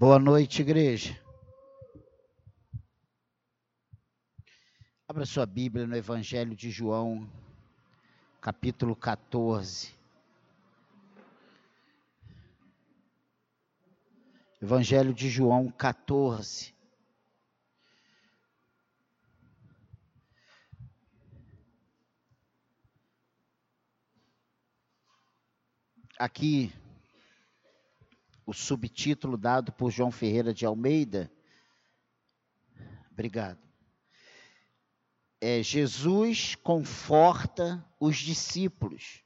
Boa 0.00 0.18
noite, 0.18 0.62
igreja. 0.62 1.14
Abra 5.06 5.26
sua 5.26 5.44
Bíblia 5.44 5.86
no 5.86 5.94
Evangelho 5.94 6.56
de 6.56 6.70
João, 6.70 7.30
capítulo 8.40 8.96
14. 8.96 9.94
Evangelho 14.62 15.12
de 15.12 15.28
João 15.28 15.70
14. 15.70 16.74
Aqui, 26.18 26.72
o 28.50 28.52
subtítulo 28.52 29.36
dado 29.36 29.70
por 29.70 29.92
João 29.92 30.10
Ferreira 30.10 30.52
de 30.52 30.66
Almeida. 30.66 31.32
Obrigado. 33.12 33.60
É 35.40 35.62
Jesus 35.62 36.56
conforta 36.56 37.86
os 38.00 38.16
discípulos. 38.16 39.22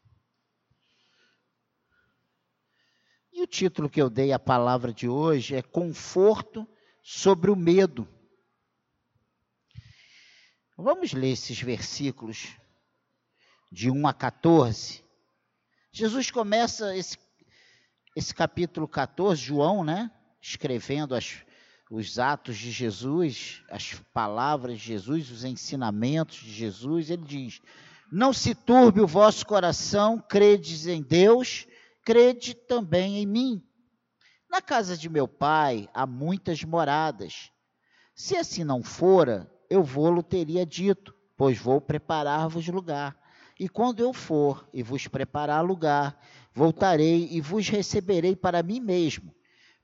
E 3.33 3.41
o 3.43 3.47
título 3.47 3.89
que 3.89 4.01
eu 4.01 4.11
dei 4.11 4.31
à 4.31 4.39
palavra 4.39 4.93
de 4.93 5.09
hoje 5.09 5.57
é 5.57 5.63
Conforto 5.63 6.69
sobre 7.03 7.51
o 7.51 7.57
Medo. 7.57 8.07
Vamos 10.77 11.15
ler 11.15 11.33
esses 11.33 11.63
versículos 11.63 12.59
de 13.73 13.91
1 13.91 14.07
a 14.07 14.13
14. 14.13 15.03
Jesus 15.91 16.31
começa 16.31 16.95
esse, 16.95 17.17
esse 18.15 18.35
capítulo 18.35 18.87
14, 18.87 19.41
João, 19.41 19.85
né? 19.85 20.11
Escrevendo 20.41 21.15
as, 21.15 21.43
os 21.91 22.19
atos 22.19 22.57
de 22.57 22.71
Jesus, 22.71 23.63
as 23.71 23.95
palavras 24.13 24.79
de 24.79 24.87
Jesus, 24.87 25.31
os 25.31 25.45
ensinamentos 25.45 26.37
de 26.37 26.53
Jesus. 26.53 27.11
Ele 27.11 27.25
diz: 27.25 27.61
Não 28.11 28.33
se 28.33 28.55
turbe 28.55 29.01
o 29.01 29.07
vosso 29.07 29.47
coração, 29.47 30.23
credes 30.29 30.87
em 30.87 31.03
Deus 31.03 31.67
crede 32.05 32.55
também 32.55 33.19
em 33.19 33.27
mim. 33.27 33.63
Na 34.49 34.61
casa 34.61 34.97
de 34.97 35.09
meu 35.09 35.27
pai 35.27 35.89
há 35.95 36.07
muitas 36.07 36.63
moradas. 36.63 37.51
Se 38.15 38.37
assim 38.37 38.63
não 38.63 38.83
fora, 38.83 39.51
eu 39.69 39.83
vou-lo 39.83 40.23
teria 40.23 40.65
dito, 40.65 41.15
pois 41.37 41.59
vou 41.59 41.81
preparar-vos 41.81 42.69
lugar. 42.69 43.17
E 43.59 43.69
quando 43.69 44.01
eu 44.01 44.13
for 44.13 44.69
e 44.73 44.83
vos 44.83 45.07
preparar 45.07 45.65
lugar, 45.65 46.21
voltarei 46.53 47.29
e 47.31 47.41
vos 47.41 47.69
receberei 47.69 48.35
para 48.35 48.63
mim 48.63 48.81
mesmo, 48.81 49.35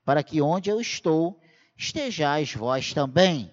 para 0.03 0.23
que 0.23 0.41
onde 0.41 0.69
eu 0.69 0.81
estou, 0.81 1.39
estejais 1.77 2.53
vós 2.53 2.93
também. 2.93 3.51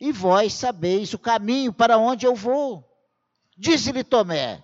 E 0.00 0.12
vós 0.12 0.54
sabeis 0.54 1.12
o 1.12 1.18
caminho 1.18 1.72
para 1.72 1.98
onde 1.98 2.24
eu 2.24 2.34
vou. 2.34 2.88
Disse-lhe 3.56 4.04
Tomé: 4.04 4.62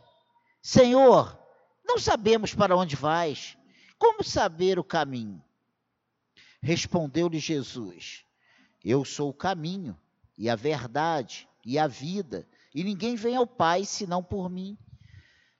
Senhor, 0.63 1.37
não 1.85 1.99
sabemos 1.99 2.55
para 2.55 2.77
onde 2.77 2.95
vais. 2.95 3.59
Como 3.99 4.23
saber 4.23 4.79
o 4.79 4.85
caminho? 4.85 5.43
Respondeu-lhe 6.63 7.39
Jesus: 7.39 8.25
Eu 8.85 9.05
sou 9.05 9.31
o 9.31 9.35
caminho, 9.35 9.99
e 10.39 10.49
a 10.49 10.55
verdade, 10.55 11.49
e 11.65 11.79
a 11.79 11.87
vida, 11.87 12.47
e 12.75 12.85
ninguém 12.85 13.17
vem 13.17 13.37
ao 13.37 13.47
Pai 13.47 13.85
senão 13.85 14.23
por 14.23 14.49
mim. 14.49 14.79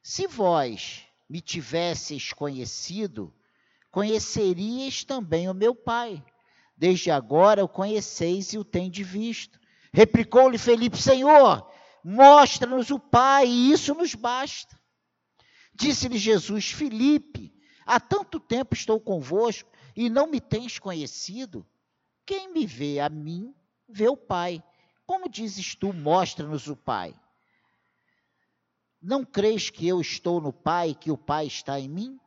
Se 0.07 0.27
vós 0.27 1.03
me 1.27 1.41
tivesseis 1.41 2.31
conhecido, 2.31 3.35
conheceríeis 3.91 5.03
também 5.03 5.49
o 5.49 5.55
meu 5.55 5.75
Pai. 5.75 6.23
Desde 6.77 7.11
agora 7.11 7.65
o 7.65 7.69
conheceis 7.69 8.53
e 8.53 8.59
o 8.59 8.65
tendes 8.65 9.07
visto. 9.09 9.59
Replicou-lhe 9.95 10.59
Felipe: 10.59 10.99
Senhor, 10.99 11.67
mostra-nos 12.05 12.91
o 12.91 13.01
Pai, 13.01 13.47
e 13.47 13.73
isso 13.73 13.95
nos 13.95 14.15
basta. 14.15 14.79
Disse-lhe 15.75 16.19
Jesus: 16.19 16.71
Filipe, 16.71 17.51
há 17.87 17.99
tanto 17.99 18.39
tempo 18.39 18.75
estou 18.75 19.01
convosco 19.01 19.71
e 19.97 20.11
não 20.11 20.27
me 20.27 20.39
tens 20.39 20.79
conhecido? 20.79 21.67
Quem 22.27 22.53
me 22.53 22.67
vê 22.67 23.01
a 23.01 23.09
mim, 23.09 23.55
vê 23.89 24.07
o 24.07 24.19
Pai. 24.19 24.63
Como 25.07 25.31
dizes 25.31 25.75
tu, 25.75 25.95
mostra-nos 25.95 26.67
o 26.67 26.77
Pai? 26.77 27.15
Não 29.07 29.23
creis 29.23 29.69
que 29.69 29.87
eu 29.87 30.01
estou 30.01 30.41
no 30.41 30.51
Pai 30.51 30.97
que 30.99 31.11
o 31.11 31.19
Pai 31.19 31.47
está 31.47 31.79
em 31.79 31.91
mim? 31.91 32.19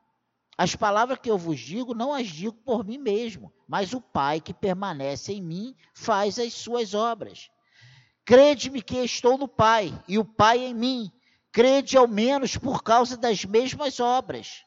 As 0.55 0.75
palavras 0.75 1.17
que 1.17 1.31
eu 1.31 1.35
vos 1.35 1.59
digo, 1.59 1.95
não 1.95 2.13
as 2.13 2.27
digo 2.27 2.53
por 2.53 2.85
mim 2.85 2.99
mesmo, 2.99 3.51
mas 3.67 3.93
o 3.93 3.99
Pai 3.99 4.39
que 4.39 4.53
permanece 4.53 5.33
em 5.33 5.41
mim 5.41 5.75
faz 5.91 6.37
as 6.37 6.53
suas 6.53 6.93
obras. 6.93 7.49
Crede-me 8.23 8.83
que 8.83 8.97
estou 8.97 9.39
no 9.39 9.47
Pai 9.47 9.91
e 10.07 10.19
o 10.19 10.23
Pai 10.23 10.59
em 10.59 10.73
mim 10.75 11.11
crede 11.51 11.97
ao 11.97 12.07
menos 12.07 12.55
por 12.55 12.83
causa 12.83 13.17
das 13.17 13.43
mesmas 13.43 13.99
obras. 13.99 14.63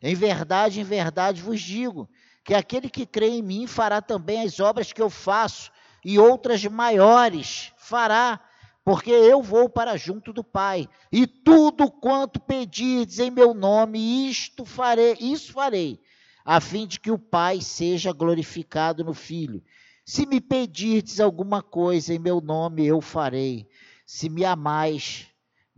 Em 0.00 0.14
verdade, 0.14 0.80
em 0.80 0.84
verdade 0.84 1.42
vos 1.42 1.60
digo, 1.60 2.08
que 2.42 2.54
aquele 2.54 2.88
que 2.88 3.04
crê 3.04 3.28
em 3.28 3.42
mim 3.42 3.66
fará 3.66 4.00
também 4.00 4.40
as 4.40 4.60
obras 4.60 4.94
que 4.94 5.02
eu 5.02 5.10
faço, 5.10 5.70
e 6.02 6.18
outras 6.18 6.64
maiores 6.64 7.70
fará, 7.76 8.40
porque 8.90 9.12
eu 9.12 9.40
vou 9.40 9.68
para 9.68 9.96
junto 9.96 10.32
do 10.32 10.42
Pai, 10.42 10.88
e 11.12 11.24
tudo 11.24 11.88
quanto 11.88 12.40
pedirdes 12.40 13.20
em 13.20 13.30
meu 13.30 13.54
nome, 13.54 14.28
isto 14.28 14.64
farei, 14.64 15.16
isso 15.20 15.52
farei, 15.52 16.02
a 16.44 16.60
fim 16.60 16.88
de 16.88 16.98
que 16.98 17.08
o 17.08 17.16
Pai 17.16 17.60
seja 17.60 18.12
glorificado 18.12 19.04
no 19.04 19.14
Filho. 19.14 19.62
Se 20.04 20.26
me 20.26 20.40
pedirdes 20.40 21.20
alguma 21.20 21.62
coisa 21.62 22.12
em 22.12 22.18
meu 22.18 22.40
nome, 22.40 22.84
eu 22.84 23.00
farei. 23.00 23.68
Se 24.04 24.28
me 24.28 24.44
amais, 24.44 25.28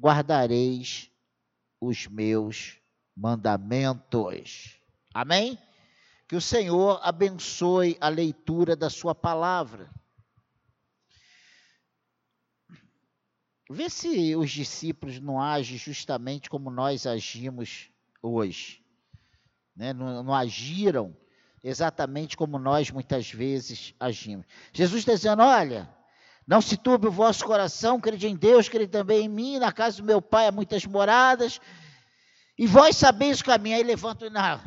guardareis 0.00 1.10
os 1.78 2.06
meus 2.06 2.78
mandamentos. 3.14 4.80
Amém? 5.12 5.58
Que 6.26 6.34
o 6.34 6.40
Senhor 6.40 6.98
abençoe 7.02 7.94
a 8.00 8.08
leitura 8.08 8.74
da 8.74 8.88
Sua 8.88 9.14
palavra. 9.14 9.90
Vê 13.72 13.88
se 13.88 14.36
os 14.36 14.50
discípulos 14.50 15.18
não 15.20 15.40
agem 15.40 15.78
justamente 15.78 16.50
como 16.50 16.70
nós 16.70 17.06
agimos 17.06 17.90
hoje. 18.22 18.84
Né? 19.74 19.92
Não, 19.92 20.22
não 20.22 20.34
agiram 20.34 21.16
exatamente 21.62 22.36
como 22.36 22.58
nós 22.58 22.90
muitas 22.90 23.30
vezes 23.30 23.94
agimos. 23.98 24.46
Jesus 24.72 25.00
está 25.00 25.14
dizendo: 25.14 25.42
olha, 25.42 25.88
não 26.46 26.60
se 26.60 26.76
turbe 26.76 27.06
o 27.06 27.12
vosso 27.12 27.44
coração, 27.44 28.00
crede 28.00 28.26
em 28.26 28.36
Deus, 28.36 28.68
crede 28.68 28.90
também 28.90 29.26
em 29.26 29.28
mim. 29.28 29.58
Na 29.58 29.72
casa 29.72 29.98
do 29.98 30.04
meu 30.04 30.20
pai 30.20 30.46
há 30.48 30.52
muitas 30.52 30.84
moradas. 30.84 31.60
E 32.58 32.66
vós 32.66 32.96
sabeis 32.96 33.40
o 33.40 33.44
caminho. 33.44 33.76
Aí 33.76 33.82
levanta 33.82 34.28
não, 34.28 34.60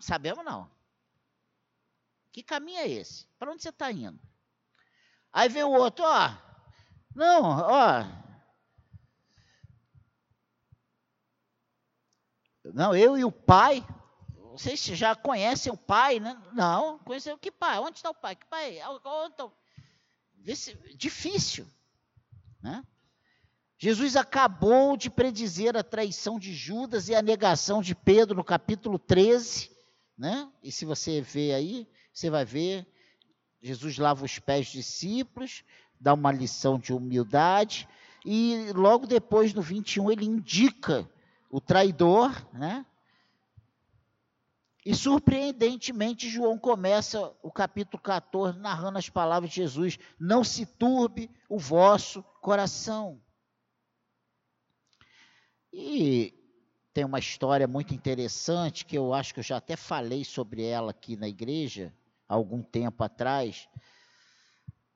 sabemos 0.00 0.44
não. 0.44 0.68
Que 2.32 2.42
caminho 2.42 2.78
é 2.78 2.88
esse? 2.88 3.26
Para 3.38 3.52
onde 3.52 3.62
você 3.62 3.70
está 3.70 3.90
indo? 3.90 4.18
Aí 5.32 5.48
vem 5.48 5.64
o 5.64 5.70
outro, 5.70 6.04
ó. 6.04 6.45
Não, 7.16 7.42
ó. 7.42 8.04
Não, 12.74 12.94
eu 12.94 13.16
e 13.16 13.24
o 13.24 13.32
pai. 13.32 13.82
Vocês 14.52 14.80
já 14.80 15.16
conhecem 15.16 15.72
o 15.72 15.76
pai, 15.78 16.20
né? 16.20 16.38
Não, 16.52 16.98
conhecem 16.98 17.36
que 17.38 17.50
pai? 17.50 17.78
Onde 17.78 17.96
está 17.96 18.10
o 18.10 18.14
pai? 18.14 18.36
Que 18.36 18.44
pai? 18.44 18.78
Difícil. 20.94 21.66
Né? 22.62 22.84
Jesus 23.78 24.14
acabou 24.14 24.94
de 24.94 25.08
predizer 25.08 25.74
a 25.74 25.82
traição 25.82 26.38
de 26.38 26.54
Judas 26.54 27.08
e 27.08 27.14
a 27.14 27.22
negação 27.22 27.80
de 27.80 27.94
Pedro 27.94 28.36
no 28.36 28.44
capítulo 28.44 28.98
13. 28.98 29.70
Né? 30.18 30.50
E 30.62 30.70
se 30.70 30.84
você 30.84 31.22
ver 31.22 31.54
aí, 31.54 31.88
você 32.12 32.28
vai 32.28 32.44
ver, 32.44 32.86
Jesus 33.62 33.96
lava 33.96 34.24
os 34.24 34.38
pés 34.38 34.66
dos 34.66 34.72
discípulos, 34.72 35.64
dá 36.00 36.14
uma 36.14 36.32
lição 36.32 36.78
de 36.78 36.92
humildade, 36.92 37.88
e 38.24 38.72
logo 38.74 39.06
depois, 39.06 39.54
no 39.54 39.62
21, 39.62 40.10
ele 40.10 40.24
indica 40.24 41.08
o 41.50 41.60
traidor, 41.60 42.32
né? 42.52 42.84
E 44.84 44.94
surpreendentemente, 44.94 46.28
João 46.28 46.58
começa 46.58 47.32
o 47.42 47.50
capítulo 47.50 48.00
14 48.00 48.58
narrando 48.58 48.98
as 48.98 49.08
palavras 49.08 49.50
de 49.50 49.56
Jesus: 49.56 49.98
Não 50.18 50.44
se 50.44 50.64
turbe 50.64 51.30
o 51.48 51.58
vosso 51.58 52.22
coração. 52.40 53.20
E 55.72 56.32
tem 56.92 57.04
uma 57.04 57.18
história 57.18 57.66
muito 57.66 57.94
interessante 57.94 58.84
que 58.84 58.96
eu 58.96 59.12
acho 59.12 59.34
que 59.34 59.40
eu 59.40 59.44
já 59.44 59.56
até 59.56 59.76
falei 59.76 60.24
sobre 60.24 60.64
ela 60.64 60.92
aqui 60.92 61.16
na 61.16 61.28
igreja, 61.28 61.92
algum 62.28 62.62
tempo 62.62 63.04
atrás, 63.04 63.68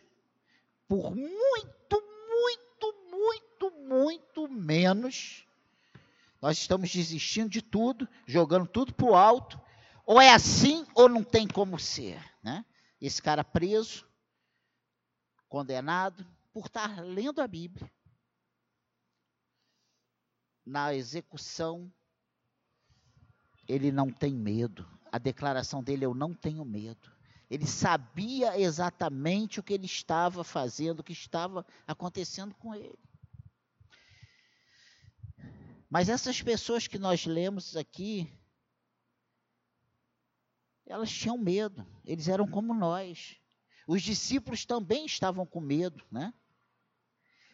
por 0.86 1.14
muito, 1.14 2.02
muito, 2.30 2.94
muito, 3.10 3.70
muito 3.70 4.48
menos, 4.48 5.46
nós 6.40 6.56
estamos 6.56 6.90
desistindo 6.90 7.50
de 7.50 7.60
tudo, 7.60 8.08
jogando 8.26 8.66
tudo 8.66 8.94
para 8.94 9.06
o 9.06 9.14
alto. 9.14 9.60
Ou 10.06 10.20
é 10.20 10.32
assim 10.32 10.86
ou 10.94 11.08
não 11.08 11.22
tem 11.22 11.46
como 11.46 11.78
ser. 11.78 12.18
Né? 12.42 12.64
Esse 13.00 13.20
cara 13.20 13.44
preso, 13.44 14.07
condenado, 15.48 16.26
por 16.52 16.66
estar 16.66 17.02
lendo 17.02 17.40
a 17.40 17.46
Bíblia. 17.46 17.90
Na 20.64 20.94
execução, 20.94 21.92
ele 23.66 23.90
não 23.90 24.10
tem 24.10 24.34
medo. 24.34 24.86
A 25.10 25.18
declaração 25.18 25.82
dele, 25.82 26.04
eu 26.04 26.14
não 26.14 26.34
tenho 26.34 26.64
medo. 26.64 27.10
Ele 27.50 27.66
sabia 27.66 28.58
exatamente 28.60 29.58
o 29.58 29.62
que 29.62 29.72
ele 29.72 29.86
estava 29.86 30.44
fazendo, 30.44 31.00
o 31.00 31.04
que 31.04 31.12
estava 31.12 31.64
acontecendo 31.86 32.54
com 32.54 32.74
ele. 32.74 32.98
Mas 35.88 36.10
essas 36.10 36.42
pessoas 36.42 36.86
que 36.86 36.98
nós 36.98 37.24
lemos 37.24 37.74
aqui, 37.74 38.30
elas 40.84 41.10
tinham 41.10 41.38
medo, 41.38 41.86
eles 42.04 42.28
eram 42.28 42.46
como 42.46 42.74
nós. 42.74 43.37
Os 43.88 44.02
discípulos 44.02 44.66
também 44.66 45.06
estavam 45.06 45.46
com 45.46 45.60
medo, 45.60 46.04
né? 46.10 46.34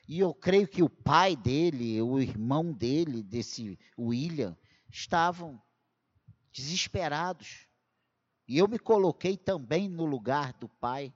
E 0.09 0.19
eu 0.19 0.35
creio 0.35 0.67
que 0.67 0.83
o 0.83 0.91
pai 0.91 1.37
dele, 1.37 2.03
o 2.03 2.19
irmão 2.19 2.73
dele, 2.73 3.23
desse 3.23 3.79
William, 3.97 4.59
estavam 4.91 5.63
desesperados. 6.53 7.69
E 8.49 8.59
eu 8.59 8.67
me 8.67 8.81
coloquei 8.81 9.37
também 9.37 9.89
no 9.89 10.05
lugar 10.05 10.53
do 10.55 10.69
pai. 10.69 11.15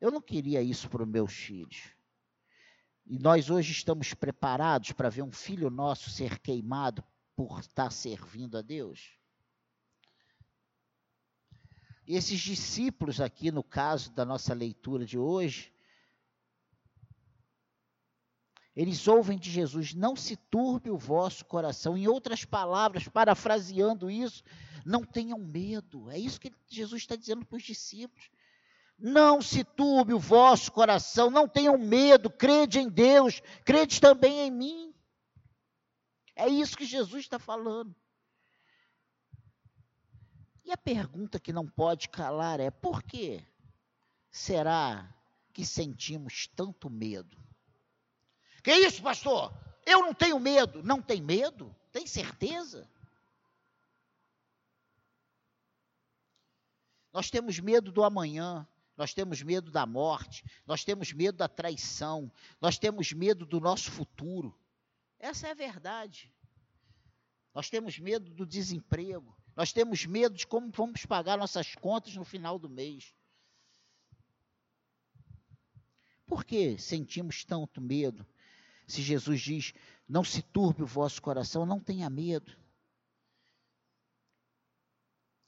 Eu 0.00 0.10
não 0.10 0.20
queria 0.20 0.60
isso 0.60 0.90
para 0.90 1.04
os 1.04 1.08
meus 1.08 1.32
filhos. 1.32 1.94
E 3.06 3.20
nós 3.20 3.48
hoje 3.48 3.70
estamos 3.70 4.12
preparados 4.12 4.90
para 4.90 5.08
ver 5.08 5.22
um 5.22 5.30
filho 5.30 5.70
nosso 5.70 6.10
ser 6.10 6.40
queimado 6.40 7.04
por 7.36 7.60
estar 7.60 7.92
servindo 7.92 8.58
a 8.58 8.62
Deus? 8.62 9.20
Esses 12.06 12.40
discípulos 12.40 13.20
aqui, 13.20 13.50
no 13.50 13.64
caso 13.64 14.12
da 14.12 14.24
nossa 14.24 14.54
leitura 14.54 15.04
de 15.04 15.18
hoje, 15.18 15.72
eles 18.76 19.08
ouvem 19.08 19.38
de 19.38 19.50
Jesus: 19.50 19.94
não 19.94 20.14
se 20.14 20.36
turbe 20.36 20.90
o 20.90 20.98
vosso 20.98 21.44
coração. 21.46 21.96
Em 21.96 22.06
outras 22.06 22.44
palavras, 22.44 23.08
parafraseando 23.08 24.10
isso, 24.10 24.44
não 24.84 25.02
tenham 25.02 25.38
medo. 25.38 26.08
É 26.10 26.18
isso 26.18 26.40
que 26.40 26.52
Jesus 26.68 27.02
está 27.02 27.16
dizendo 27.16 27.44
para 27.44 27.56
os 27.56 27.62
discípulos. 27.62 28.30
Não 28.98 29.42
se 29.42 29.64
turbe 29.64 30.14
o 30.14 30.18
vosso 30.18 30.70
coração, 30.72 31.30
não 31.30 31.48
tenham 31.48 31.76
medo, 31.76 32.30
crede 32.30 32.78
em 32.78 32.88
Deus, 32.88 33.42
crede 33.64 34.00
também 34.00 34.46
em 34.46 34.50
mim. 34.50 34.94
É 36.34 36.48
isso 36.48 36.76
que 36.76 36.84
Jesus 36.84 37.22
está 37.24 37.38
falando. 37.38 37.94
A 40.76 40.78
pergunta 40.78 41.40
que 41.40 41.54
não 41.54 41.66
pode 41.66 42.06
calar 42.10 42.60
é: 42.60 42.70
por 42.70 43.02
que 43.02 43.42
será 44.30 45.10
que 45.54 45.64
sentimos 45.64 46.48
tanto 46.48 46.90
medo? 46.90 47.34
Que 48.62 48.74
isso, 48.74 49.02
pastor? 49.02 49.54
Eu 49.86 50.00
não 50.00 50.12
tenho 50.12 50.38
medo. 50.38 50.82
Não 50.82 51.00
tem 51.00 51.22
medo? 51.22 51.74
Tem 51.90 52.06
certeza? 52.06 52.86
Nós 57.10 57.30
temos 57.30 57.58
medo 57.58 57.90
do 57.90 58.04
amanhã, 58.04 58.68
nós 58.98 59.14
temos 59.14 59.40
medo 59.42 59.70
da 59.70 59.86
morte, 59.86 60.44
nós 60.66 60.84
temos 60.84 61.10
medo 61.10 61.38
da 61.38 61.48
traição, 61.48 62.30
nós 62.60 62.76
temos 62.76 63.14
medo 63.14 63.46
do 63.46 63.60
nosso 63.60 63.90
futuro. 63.90 64.54
Essa 65.18 65.48
é 65.48 65.52
a 65.52 65.54
verdade. 65.54 66.30
Nós 67.54 67.70
temos 67.70 67.98
medo 67.98 68.34
do 68.34 68.44
desemprego, 68.44 69.34
nós 69.56 69.72
temos 69.72 70.04
medo 70.04 70.36
de 70.36 70.46
como 70.46 70.70
vamos 70.70 71.06
pagar 71.06 71.38
nossas 71.38 71.74
contas 71.74 72.14
no 72.14 72.24
final 72.24 72.58
do 72.58 72.68
mês. 72.68 73.14
Por 76.26 76.44
que 76.44 76.76
sentimos 76.76 77.42
tanto 77.42 77.80
medo? 77.80 78.26
Se 78.86 79.00
Jesus 79.00 79.40
diz: 79.40 79.72
Não 80.06 80.22
se 80.22 80.42
turbe 80.42 80.82
o 80.82 80.86
vosso 80.86 81.22
coração, 81.22 81.64
não 81.64 81.80
tenha 81.80 82.10
medo. 82.10 82.54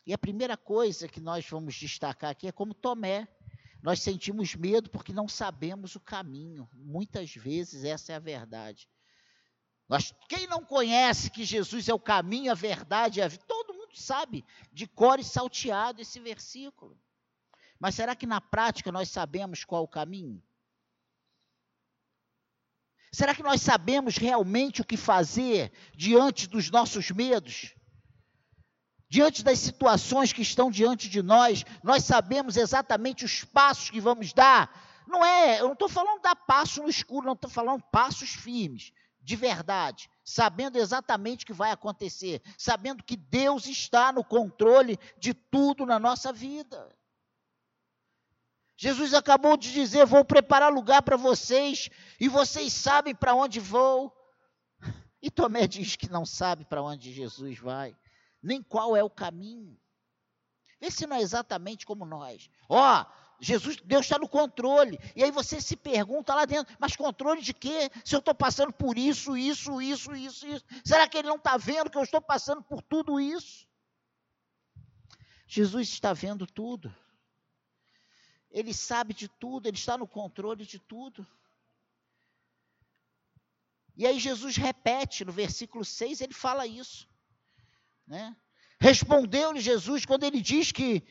E 0.07 0.15
a 0.15 0.19
primeira 0.19 0.57
coisa 0.57 1.07
que 1.07 1.21
nós 1.21 1.47
vamos 1.47 1.75
destacar 1.75 2.31
aqui 2.31 2.47
é 2.47 2.53
como 2.53 2.73
Tomé. 2.73 3.29
Nós 3.83 4.01
sentimos 4.01 4.55
medo 4.55 4.89
porque 4.89 5.13
não 5.13 5.29
sabemos 5.29 5.95
o 5.95 6.01
caminho. 6.01 6.69
Muitas 6.73 7.35
vezes 7.35 7.85
essa 7.85 8.13
é 8.13 8.17
a 8.17 8.21
verdade. 8.21 8.89
Quem 10.29 10.47
não 10.47 10.65
conhece 10.65 11.31
que 11.31 11.45
Jesus 11.45 11.89
é 11.89 11.95
o 11.95 12.01
caminho, 12.01 12.53
a 12.53 12.55
verdade 12.55 13.21
e 13.21 13.23
a 13.23 13.29
vida, 13.29 13.45
sabe 13.99 14.45
de 14.73 14.87
cor 14.87 15.19
e 15.19 15.25
salteado 15.25 16.01
esse 16.01 16.19
versículo. 16.21 16.99
Mas 17.79 17.95
será 17.95 18.15
que 18.17 18.27
na 18.27 18.41
prática 18.41 18.91
nós 18.91 19.09
sabemos 19.09 19.65
qual 19.65 19.85
o 19.85 19.89
caminho? 19.89 20.43
Será 23.13 23.35
que 23.35 23.43
nós 23.43 23.63
sabemos 23.63 24.17
realmente 24.17 24.83
o 24.83 24.85
que 24.85 24.97
fazer 24.97 25.73
diante 25.95 26.47
dos 26.47 26.71
nossos 26.71 27.11
medos? 27.11 27.75
Diante 29.09 29.43
das 29.43 29.59
situações 29.59 30.33
que 30.33 30.43
estão 30.43 30.71
diante 30.71 31.09
de 31.09 31.23
nós, 31.23 31.65
nós 31.83 32.05
sabemos 32.05 32.57
exatamente 32.57 33.25
os 33.25 33.45
passos 33.45 33.89
que 33.89 34.01
vamos 34.01 34.35
dar. 34.35 34.71
Não 35.07 35.25
é, 35.25 35.61
eu 35.61 35.65
não 35.65 35.73
estou 35.73 35.89
falando 35.89 36.21
dar 36.21 36.37
passo 36.37 36.83
no 36.83 36.91
escuro, 36.91 37.27
não 37.27 37.33
estou 37.33 37.51
falando 37.51 37.83
passos 37.91 38.31
firmes, 38.31 38.93
de 39.21 39.37
verdade, 39.37 40.09
sabendo 40.25 40.79
exatamente 40.79 41.45
o 41.45 41.47
que 41.47 41.53
vai 41.53 41.71
acontecer, 41.71 42.43
sabendo 42.57 43.03
que 43.05 43.17
Deus 43.17 43.67
está 43.67 44.13
no 44.13 44.25
controle 44.25 44.99
de 45.19 45.35
tudo 45.35 45.85
na 45.85 45.99
nossa 45.99 46.33
vida. 46.33 46.97
Jesus 48.77 49.13
acabou 49.13 49.57
de 49.57 49.73
dizer: 49.73 50.07
Vou 50.07 50.25
preparar 50.25 50.73
lugar 50.73 51.03
para 51.03 51.17
vocês, 51.17 51.91
e 52.21 52.29
vocês 52.29 52.73
sabem 52.73 53.15
para 53.15 53.35
onde 53.35 53.61
vou. 53.61 54.15
E 55.21 55.33
Tomé 55.33 55.67
diz 55.67 55.97
que 55.97 56.09
não 56.09 56.25
sabe 56.25 56.65
para 56.65 56.81
onde 56.81 57.13
Jesus 57.13 57.59
vai. 57.59 57.97
nem 58.41 58.63
qual 58.63 58.97
é 58.97 59.03
o 59.03 59.11
caminho. 59.11 59.77
Vê 60.81 60.93
se 60.93 61.09
não 61.09 61.17
é 61.17 61.21
exatamente 61.21 61.85
como 61.85 62.07
nós. 62.07 62.49
Ó, 62.69 63.03
oh, 63.03 63.07
Jesus, 63.41 63.77
Deus 63.85 64.05
está 64.05 64.19
no 64.19 64.29
controle. 64.29 64.99
E 65.15 65.23
aí 65.23 65.31
você 65.31 65.61
se 65.61 65.77
pergunta 65.77 66.35
lá 66.35 66.45
dentro, 66.45 66.75
mas 66.79 66.97
controle 66.97 67.41
de 67.41 67.55
quê? 67.55 67.91
Se 68.05 68.15
eu 68.15 68.19
estou 68.19 68.35
passando 68.35 68.73
por 68.73 68.99
isso, 68.99 69.37
isso, 69.37 69.81
isso, 69.81 70.15
isso, 70.15 70.47
isso. 70.47 70.65
Será 70.85 71.07
que 71.09 71.19
ele 71.19 71.29
não 71.29 71.37
está 71.37 71.57
vendo 71.57 71.91
que 71.91 71.97
eu 71.97 72.03
estou 72.03 72.21
passando 72.21 72.63
por 72.63 72.83
tudo 72.83 73.21
isso? 73.21 73.67
Jesus 75.47 75.89
está 75.89 76.13
vendo 76.13 76.47
tudo. 76.47 76.95
Ele 78.51 78.75
sabe 78.75 79.15
de 79.15 79.29
tudo, 79.29 79.69
ele 79.69 79.77
está 79.77 79.97
no 79.97 80.07
controle 80.07 80.67
de 80.67 80.79
tudo. 80.79 81.27
E 83.97 84.07
aí 84.07 84.19
Jesus 84.19 84.57
repete 84.57 85.25
no 85.25 85.33
versículo 85.33 85.85
6, 85.85 86.21
ele 86.21 86.35
fala 86.35 86.67
isso. 86.67 87.09
Né? 88.07 88.37
Respondeu-lhe 88.81 89.61
Jesus 89.61 90.05
quando 90.05 90.25
ele 90.25 90.41
diz 90.41 90.73
que 90.73 91.05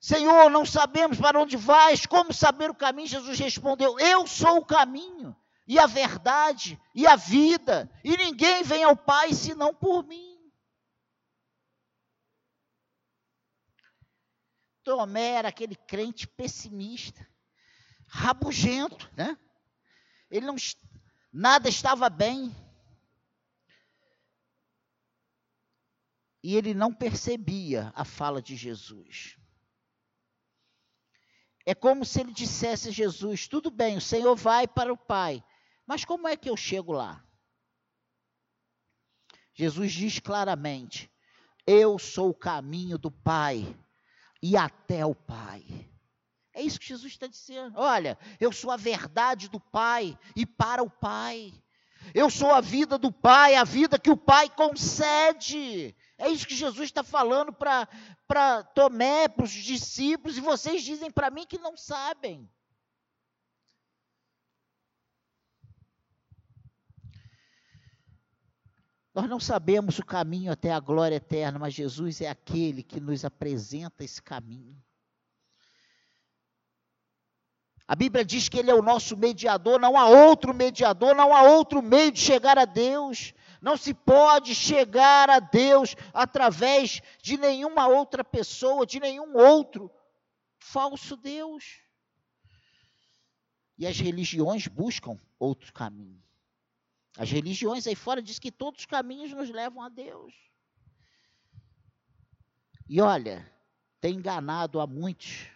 Senhor, 0.00 0.48
não 0.48 0.64
sabemos 0.64 1.18
para 1.20 1.38
onde 1.38 1.58
vais, 1.58 2.06
como 2.06 2.32
saber 2.32 2.70
o 2.70 2.74
caminho? 2.74 3.06
Jesus 3.06 3.38
respondeu: 3.38 4.00
Eu 4.00 4.26
sou 4.26 4.56
o 4.56 4.64
caminho, 4.64 5.36
e 5.68 5.78
a 5.78 5.86
verdade, 5.86 6.80
e 6.94 7.06
a 7.06 7.16
vida, 7.16 7.90
e 8.02 8.16
ninguém 8.16 8.62
vem 8.62 8.82
ao 8.82 8.96
Pai 8.96 9.34
senão 9.34 9.74
por 9.74 10.02
mim. 10.06 10.40
Tomé 14.82 15.32
era 15.32 15.48
aquele 15.48 15.76
crente 15.76 16.26
pessimista, 16.26 17.28
rabugento, 18.06 19.10
né? 19.14 19.38
Ele 20.30 20.46
não, 20.46 20.56
nada 21.30 21.68
estava 21.68 22.08
bem. 22.08 22.56
E 26.42 26.56
ele 26.56 26.72
não 26.72 26.90
percebia 26.90 27.92
a 27.94 28.02
fala 28.02 28.40
de 28.40 28.56
Jesus. 28.56 29.38
É 31.66 31.74
como 31.74 32.04
se 32.04 32.20
ele 32.20 32.32
dissesse 32.32 32.88
a 32.88 32.92
Jesus: 32.92 33.46
tudo 33.46 33.70
bem, 33.70 33.96
o 33.96 34.00
Senhor 34.00 34.34
vai 34.36 34.66
para 34.66 34.92
o 34.92 34.96
Pai, 34.96 35.44
mas 35.86 36.04
como 36.04 36.26
é 36.28 36.36
que 36.36 36.48
eu 36.48 36.56
chego 36.56 36.92
lá? 36.92 37.24
Jesus 39.54 39.92
diz 39.92 40.18
claramente: 40.18 41.10
Eu 41.66 41.98
sou 41.98 42.30
o 42.30 42.34
caminho 42.34 42.96
do 42.96 43.10
Pai 43.10 43.76
e 44.42 44.56
até 44.56 45.04
o 45.04 45.14
Pai. 45.14 45.64
É 46.54 46.62
isso 46.62 46.80
que 46.80 46.88
Jesus 46.88 47.12
está 47.12 47.26
dizendo. 47.26 47.78
Olha, 47.78 48.18
eu 48.40 48.52
sou 48.52 48.70
a 48.70 48.76
verdade 48.76 49.48
do 49.48 49.60
Pai 49.60 50.18
e 50.34 50.44
para 50.44 50.82
o 50.82 50.90
Pai. 50.90 51.52
Eu 52.14 52.30
sou 52.30 52.50
a 52.50 52.60
vida 52.60 52.98
do 52.98 53.12
Pai, 53.12 53.54
a 53.54 53.64
vida 53.64 53.98
que 53.98 54.10
o 54.10 54.16
Pai 54.16 54.48
concede. 54.48 55.94
É 56.20 56.28
isso 56.28 56.46
que 56.46 56.54
Jesus 56.54 56.84
está 56.84 57.02
falando 57.02 57.50
para 57.50 58.62
Tomé, 58.74 59.26
para 59.26 59.44
os 59.44 59.50
discípulos, 59.50 60.36
e 60.36 60.42
vocês 60.42 60.82
dizem 60.82 61.10
para 61.10 61.30
mim 61.30 61.46
que 61.46 61.56
não 61.56 61.78
sabem. 61.78 62.46
Nós 69.14 69.30
não 69.30 69.40
sabemos 69.40 69.98
o 69.98 70.04
caminho 70.04 70.52
até 70.52 70.70
a 70.70 70.78
glória 70.78 71.16
eterna, 71.16 71.58
mas 71.58 71.72
Jesus 71.72 72.20
é 72.20 72.28
aquele 72.28 72.82
que 72.82 73.00
nos 73.00 73.24
apresenta 73.24 74.04
esse 74.04 74.20
caminho. 74.20 74.76
A 77.88 77.96
Bíblia 77.96 78.26
diz 78.26 78.46
que 78.46 78.58
Ele 78.58 78.70
é 78.70 78.74
o 78.74 78.82
nosso 78.82 79.16
mediador, 79.16 79.80
não 79.80 79.98
há 79.98 80.06
outro 80.06 80.52
mediador, 80.52 81.16
não 81.16 81.34
há 81.34 81.42
outro 81.44 81.80
meio 81.80 82.12
de 82.12 82.20
chegar 82.20 82.58
a 82.58 82.66
Deus. 82.66 83.32
Não 83.60 83.76
se 83.76 83.92
pode 83.92 84.54
chegar 84.54 85.28
a 85.28 85.38
Deus 85.38 85.94
através 86.14 87.02
de 87.22 87.36
nenhuma 87.36 87.86
outra 87.88 88.24
pessoa, 88.24 88.86
de 88.86 88.98
nenhum 88.98 89.36
outro 89.36 89.90
falso 90.58 91.16
Deus. 91.16 91.80
E 93.76 93.86
as 93.86 93.98
religiões 93.98 94.66
buscam 94.66 95.18
outro 95.38 95.72
caminho. 95.72 96.22
As 97.18 97.30
religiões 97.30 97.86
aí 97.86 97.94
fora 97.94 98.22
diz 98.22 98.38
que 98.38 98.52
todos 98.52 98.80
os 98.80 98.86
caminhos 98.86 99.32
nos 99.32 99.50
levam 99.50 99.82
a 99.82 99.88
Deus. 99.88 100.32
E 102.88 103.00
olha, 103.00 103.50
tem 104.00 104.14
enganado 104.14 104.80
a 104.80 104.86
muitos. 104.86 105.46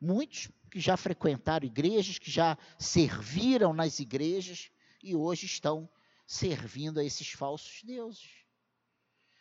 Muitos 0.00 0.50
que 0.70 0.80
já 0.80 0.96
frequentaram 0.96 1.66
igrejas, 1.66 2.18
que 2.18 2.30
já 2.30 2.56
serviram 2.78 3.72
nas 3.72 3.98
igrejas 3.98 4.70
e 5.02 5.14
hoje 5.14 5.46
estão 5.46 5.88
servindo 6.28 7.00
a 7.00 7.04
esses 7.04 7.32
falsos 7.32 7.82
deuses. 7.82 8.44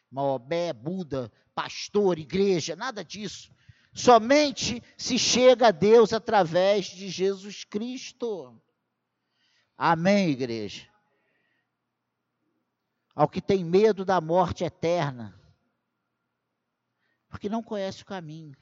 Maomé, 0.10 0.72
Buda, 0.72 1.30
pastor, 1.54 2.18
igreja, 2.18 2.78
nada 2.78 3.04
disso. 3.04 3.54
Somente 3.94 4.82
se 4.98 5.20
chega 5.20 5.68
a 5.68 5.72
Deus 5.72 6.14
através 6.14 6.86
de 6.86 7.10
Jesus 7.10 7.66
Cristo. 7.66 8.58
Amém, 9.78 10.30
igreja? 10.30 10.88
Ao 13.14 13.28
que 13.28 13.42
tem 13.42 13.66
medo 13.66 14.06
da 14.06 14.22
morte 14.22 14.64
eterna, 14.64 15.38
porque 17.28 17.50
não 17.50 17.62
conhece 17.62 18.04
o 18.04 18.06
caminho. 18.06 18.56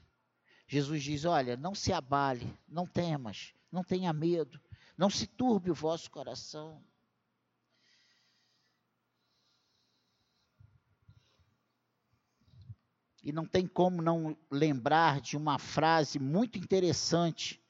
Jesus 0.66 1.04
diz: 1.04 1.24
Olha, 1.24 1.56
não 1.56 1.76
se 1.76 1.92
abale, 1.92 2.58
não 2.66 2.86
temas, 2.86 3.54
não 3.70 3.84
tenha 3.84 4.12
medo, 4.12 4.60
não 4.98 5.08
se 5.08 5.28
turbe 5.28 5.70
o 5.70 5.74
vosso 5.74 6.10
coração. 6.10 6.82
E 13.26 13.32
não 13.32 13.44
tem 13.44 13.66
como 13.66 14.00
não 14.00 14.36
lembrar 14.48 15.20
de 15.20 15.36
uma 15.36 15.58
frase 15.58 16.16
muito 16.16 16.60
interessante 16.60 17.60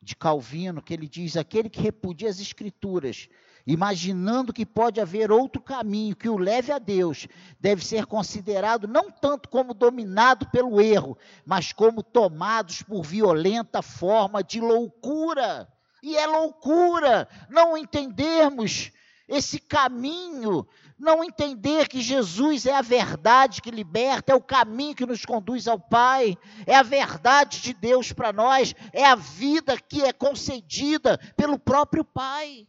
de 0.00 0.14
Calvino, 0.14 0.80
que 0.80 0.94
ele 0.94 1.08
diz: 1.08 1.36
aquele 1.36 1.68
que 1.68 1.80
repudia 1.80 2.30
as 2.30 2.38
Escrituras, 2.38 3.28
imaginando 3.66 4.52
que 4.52 4.64
pode 4.64 5.00
haver 5.00 5.32
outro 5.32 5.60
caminho 5.60 6.14
que 6.14 6.28
o 6.28 6.38
leve 6.38 6.70
a 6.70 6.78
Deus, 6.78 7.26
deve 7.58 7.84
ser 7.84 8.06
considerado 8.06 8.86
não 8.86 9.10
tanto 9.10 9.48
como 9.48 9.74
dominado 9.74 10.48
pelo 10.50 10.80
erro, 10.80 11.18
mas 11.44 11.72
como 11.72 12.04
tomados 12.04 12.82
por 12.82 13.02
violenta 13.02 13.82
forma 13.82 14.44
de 14.44 14.60
loucura. 14.60 15.66
E 16.04 16.16
é 16.16 16.24
loucura 16.24 17.28
não 17.50 17.76
entendermos 17.76 18.92
esse 19.26 19.58
caminho 19.58 20.68
não 21.02 21.24
entender 21.24 21.88
que 21.88 22.00
Jesus 22.00 22.64
é 22.64 22.72
a 22.72 22.80
verdade 22.80 23.60
que 23.60 23.72
liberta, 23.72 24.30
é 24.30 24.34
o 24.36 24.40
caminho 24.40 24.94
que 24.94 25.04
nos 25.04 25.24
conduz 25.24 25.66
ao 25.66 25.78
Pai, 25.78 26.38
é 26.64 26.76
a 26.76 26.82
verdade 26.84 27.60
de 27.60 27.74
Deus 27.74 28.12
para 28.12 28.32
nós, 28.32 28.72
é 28.92 29.04
a 29.04 29.16
vida 29.16 29.76
que 29.76 30.00
é 30.02 30.12
concedida 30.12 31.18
pelo 31.36 31.58
próprio 31.58 32.04
Pai. 32.04 32.68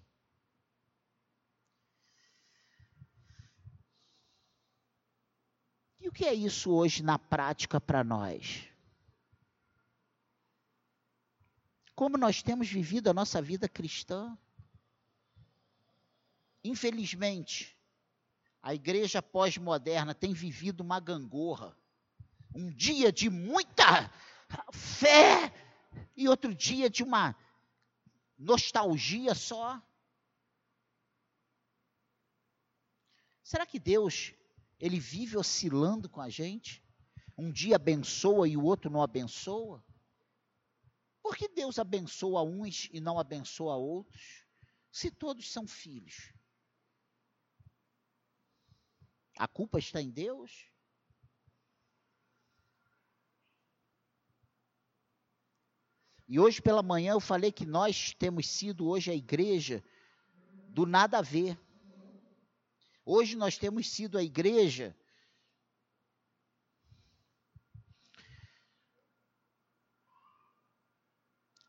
E 6.01 6.09
o 6.09 6.11
que 6.11 6.25
é 6.25 6.33
isso 6.33 6.71
hoje 6.71 7.03
na 7.03 7.19
prática 7.19 7.79
para 7.79 8.03
nós? 8.03 8.67
Como 11.93 12.17
nós 12.17 12.41
temos 12.41 12.67
vivido 12.67 13.11
a 13.11 13.13
nossa 13.13 13.39
vida 13.39 13.69
cristã? 13.69 14.35
Infelizmente, 16.63 17.77
a 18.63 18.73
igreja 18.73 19.21
pós-moderna 19.21 20.15
tem 20.15 20.33
vivido 20.33 20.79
uma 20.79 20.97
gangorra. 20.97 21.77
Um 22.55 22.71
dia 22.71 23.11
de 23.11 23.29
muita 23.29 24.09
fé 24.71 25.53
e 26.15 26.29
outro 26.29 26.55
dia 26.55 26.89
de 26.89 27.03
uma 27.03 27.35
nostalgia 28.39 29.35
só. 29.35 29.81
Será 33.43 33.65
que 33.65 33.77
Deus, 33.77 34.33
ele 34.79 34.97
vive 34.97 35.35
oscilando 35.35 36.07
com 36.07 36.21
a 36.21 36.29
gente? 36.29 36.81
Um 37.37 37.51
dia 37.51 37.75
abençoa 37.75 38.47
e 38.47 38.55
o 38.55 38.63
outro 38.63 38.89
não 38.89 39.03
abençoa? 39.03 39.83
Por 41.21 41.35
que 41.35 41.49
Deus 41.49 41.77
abençoa 41.77 42.43
uns 42.43 42.87
e 42.93 43.01
não 43.01 43.19
abençoa 43.19 43.75
outros? 43.75 44.45
Se 44.89 45.11
todos 45.11 45.51
são 45.51 45.67
filhos. 45.67 46.31
A 49.37 49.47
culpa 49.47 49.79
está 49.79 50.01
em 50.01 50.09
Deus? 50.09 50.69
E 56.27 56.39
hoje 56.39 56.61
pela 56.61 56.81
manhã 56.81 57.13
eu 57.13 57.19
falei 57.19 57.51
que 57.51 57.65
nós 57.65 58.13
temos 58.13 58.47
sido 58.47 58.87
hoje 58.87 59.11
a 59.11 59.15
igreja 59.15 59.83
do 60.69 60.85
nada 60.85 61.19
a 61.19 61.21
ver. 61.21 61.59
Hoje 63.05 63.35
nós 63.35 63.57
temos 63.57 63.89
sido 63.89 64.17
a 64.17 64.23
igreja 64.23 64.95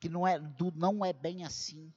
que 0.00 0.08
não 0.08 0.26
é, 0.26 0.38
do, 0.38 0.70
não 0.72 1.04
é 1.04 1.12
bem 1.12 1.44
assim. 1.44 1.92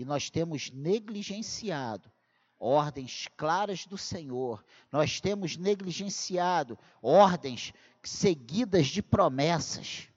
E 0.00 0.04
nós 0.06 0.30
temos 0.30 0.70
negligenciado 0.70 2.10
ordens 2.58 3.28
claras 3.36 3.84
do 3.84 3.98
Senhor, 3.98 4.64
nós 4.90 5.20
temos 5.20 5.58
negligenciado 5.58 6.78
ordens 7.02 7.74
seguidas 8.02 8.86
de 8.86 9.02
promessas, 9.02 10.08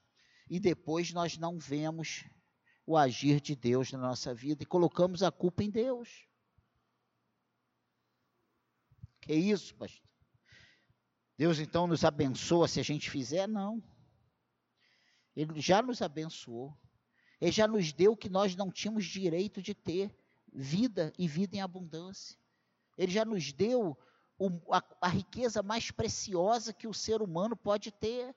e 0.49 0.57
depois 0.57 1.11
nós 1.11 1.37
não 1.37 1.59
vemos 1.59 2.23
o 2.85 2.95
agir 2.95 3.41
de 3.41 3.57
Deus 3.57 3.91
na 3.91 3.99
nossa 3.99 4.33
vida 4.33 4.63
e 4.63 4.65
colocamos 4.65 5.21
a 5.21 5.29
culpa 5.29 5.65
em 5.65 5.69
Deus. 5.69 6.29
Que 9.19 9.33
isso, 9.33 9.75
pastor? 9.75 10.09
Deus 11.37 11.59
então 11.59 11.87
nos 11.87 12.05
abençoa 12.05 12.69
se 12.69 12.79
a 12.79 12.83
gente 12.83 13.11
fizer? 13.11 13.47
Não. 13.47 13.83
Ele 15.35 15.59
já 15.59 15.81
nos 15.81 16.01
abençoou. 16.01 16.73
Ele 17.43 17.51
já 17.51 17.67
nos 17.67 17.91
deu 17.91 18.13
o 18.13 18.17
que 18.17 18.29
nós 18.29 18.55
não 18.55 18.71
tínhamos 18.71 19.03
direito 19.03 19.61
de 19.61 19.73
ter: 19.73 20.09
vida 20.53 21.11
e 21.19 21.27
vida 21.27 21.57
em 21.57 21.61
abundância. 21.61 22.37
Ele 22.97 23.11
já 23.11 23.25
nos 23.25 23.51
deu 23.51 23.97
o, 24.39 24.49
a, 24.73 24.81
a 25.01 25.09
riqueza 25.09 25.61
mais 25.61 25.91
preciosa 25.91 26.71
que 26.71 26.87
o 26.87 26.93
ser 26.93 27.21
humano 27.21 27.53
pode 27.57 27.91
ter: 27.91 28.33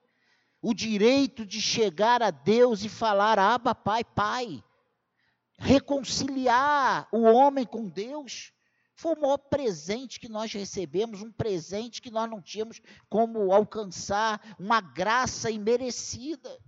o 0.61 0.75
direito 0.75 1.47
de 1.47 1.63
chegar 1.63 2.21
a 2.21 2.33
Deus 2.33 2.83
e 2.83 2.89
falar, 2.89 3.39
Abba, 3.39 3.77
Pai, 3.77 4.03
Pai. 4.03 4.65
Reconciliar 5.57 7.09
o 7.13 7.23
homem 7.23 7.65
com 7.65 7.89
Deus. 7.89 8.53
Foi 8.97 9.15
o 9.15 9.21
maior 9.21 9.39
presente 9.39 10.19
que 10.19 10.29
nós 10.29 10.53
recebemos, 10.53 11.23
um 11.23 11.31
presente 11.31 12.03
que 12.03 12.11
nós 12.11 12.29
não 12.29 12.43
tínhamos 12.43 12.83
como 13.09 13.53
alcançar, 13.53 14.57
uma 14.59 14.81
graça 14.81 15.49
imerecida. 15.49 16.59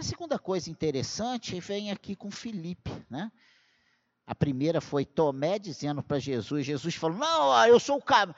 A 0.00 0.02
segunda 0.02 0.38
coisa 0.38 0.70
interessante 0.70 1.60
vem 1.60 1.90
aqui 1.90 2.16
com 2.16 2.30
Filipe, 2.30 2.90
né? 3.10 3.30
A 4.26 4.34
primeira 4.34 4.80
foi 4.80 5.04
Tomé 5.04 5.58
dizendo 5.58 6.02
para 6.02 6.18
Jesus, 6.18 6.64
Jesus 6.64 6.94
falou, 6.94 7.18
não, 7.18 7.66
eu 7.66 7.78
sou 7.78 7.98
o 7.98 8.02
caminho, 8.02 8.34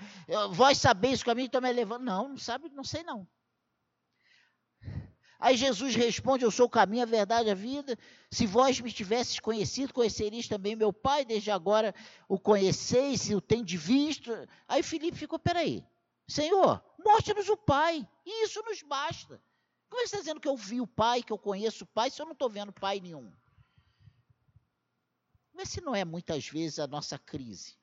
vós 0.50 0.78
sabeis 0.78 1.20
o 1.20 1.24
caminho, 1.24 1.48
Tomé 1.48 1.70
levando, 1.70 2.02
não, 2.02 2.30
não 2.30 2.36
sabe, 2.36 2.68
não 2.70 2.82
sei 2.82 3.04
não. 3.04 3.28
Aí 5.38 5.56
Jesus 5.56 5.94
responde, 5.94 6.44
eu 6.44 6.50
sou 6.50 6.66
o 6.66 6.68
caminho, 6.68 7.04
a 7.04 7.06
verdade, 7.06 7.48
a 7.48 7.54
vida, 7.54 7.96
se 8.28 8.44
vós 8.44 8.80
me 8.80 8.90
tivesses 8.90 9.38
conhecido, 9.38 9.94
conheceríeis 9.94 10.48
também 10.48 10.74
meu 10.74 10.92
Pai, 10.92 11.24
desde 11.24 11.52
agora 11.52 11.94
o 12.28 12.40
conheceis 12.40 13.30
e 13.30 13.36
o 13.36 13.40
tendes 13.40 13.80
visto. 13.80 14.32
Aí 14.66 14.82
Filipe 14.82 15.16
ficou, 15.16 15.38
peraí, 15.38 15.86
Senhor, 16.26 16.82
mostre-nos 16.98 17.48
o 17.48 17.56
Pai, 17.56 18.04
e 18.26 18.46
isso 18.46 18.60
nos 18.64 18.82
basta. 18.82 19.40
Como 19.92 20.00
é 20.00 20.04
que 20.04 20.08
você 20.08 20.16
está 20.16 20.20
dizendo 20.20 20.40
que 20.40 20.48
eu 20.48 20.56
vi 20.56 20.80
o 20.80 20.86
Pai, 20.86 21.22
que 21.22 21.30
eu 21.30 21.36
conheço 21.36 21.84
o 21.84 21.86
Pai, 21.86 22.10
se 22.10 22.22
eu 22.22 22.24
não 22.24 22.32
estou 22.32 22.48
vendo 22.48 22.72
Pai 22.72 22.98
nenhum? 22.98 23.30
Mas 25.52 25.68
se 25.68 25.82
não 25.82 25.94
é 25.94 26.02
muitas 26.02 26.48
vezes 26.48 26.78
a 26.78 26.86
nossa 26.86 27.18
crise. 27.18 27.76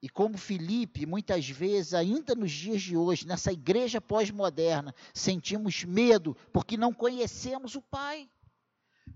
E 0.00 0.08
como 0.08 0.38
Felipe, 0.38 1.04
muitas 1.04 1.48
vezes, 1.48 1.94
ainda 1.94 2.36
nos 2.36 2.52
dias 2.52 2.80
de 2.80 2.96
hoje, 2.96 3.26
nessa 3.26 3.52
igreja 3.52 4.00
pós-moderna, 4.00 4.94
sentimos 5.12 5.82
medo 5.82 6.36
porque 6.52 6.76
não 6.76 6.94
conhecemos 6.94 7.74
o 7.74 7.82
Pai 7.82 8.30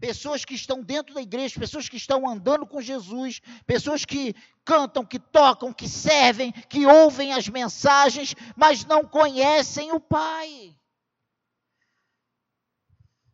pessoas 0.05 0.45
que 0.45 0.55
estão 0.55 0.83
dentro 0.83 1.15
da 1.15 1.23
igreja, 1.23 1.59
pessoas 1.59 1.89
que 1.89 1.97
estão 1.97 2.29
andando 2.29 2.67
com 2.67 2.79
Jesus, 2.79 3.41
pessoas 3.67 4.05
que 4.05 4.35
cantam, 4.63 5.03
que 5.03 5.19
tocam, 5.19 5.73
que 5.73 5.89
servem, 5.89 6.53
que 6.53 6.85
ouvem 6.85 7.33
as 7.33 7.49
mensagens, 7.49 8.35
mas 8.55 8.85
não 8.85 9.03
conhecem 9.07 9.93
o 9.93 9.99
Pai. 9.99 10.77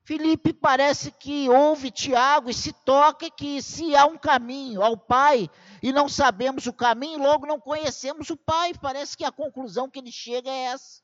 Felipe 0.05 0.53
parece 0.53 1.11
que 1.11 1.49
ouve 1.49 1.91
Tiago 1.91 2.49
e 2.49 2.55
se 2.55 2.73
toca 2.73 3.29
que 3.29 3.61
se 3.61 3.97
há 3.97 4.07
um 4.07 4.17
caminho 4.17 4.81
ao 4.81 4.97
Pai 4.97 5.50
e 5.83 5.92
não 5.92 6.09
sabemos 6.09 6.68
o 6.68 6.73
caminho, 6.73 7.18
logo 7.18 7.47
não 7.47 7.59
conhecemos 7.59 8.31
o 8.31 8.37
Pai. 8.37 8.75
Parece 8.81 9.16
que 9.16 9.25
a 9.25 9.33
conclusão 9.33 9.90
que 9.90 9.99
ele 9.99 10.12
chega 10.12 10.49
é 10.49 10.66
essa. 10.66 11.03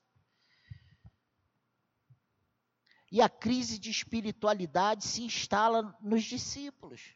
E 3.11 3.21
a 3.21 3.29
crise 3.29 3.79
de 3.79 3.89
espiritualidade 3.89 5.05
se 5.05 5.23
instala 5.23 5.95
nos 6.01 6.23
discípulos. 6.23 7.15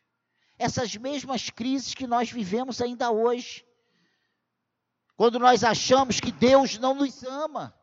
Essas 0.58 0.96
mesmas 0.96 1.50
crises 1.50 1.94
que 1.94 2.08
nós 2.08 2.32
vivemos 2.32 2.82
ainda 2.82 3.12
hoje. 3.12 3.66
Quando 5.18 5.38
nós 5.38 5.64
achamos 5.64 6.20
que 6.20 6.32
Deus 6.32 6.78
não 6.78 6.94
nos 6.94 7.24
ama. 7.24 7.78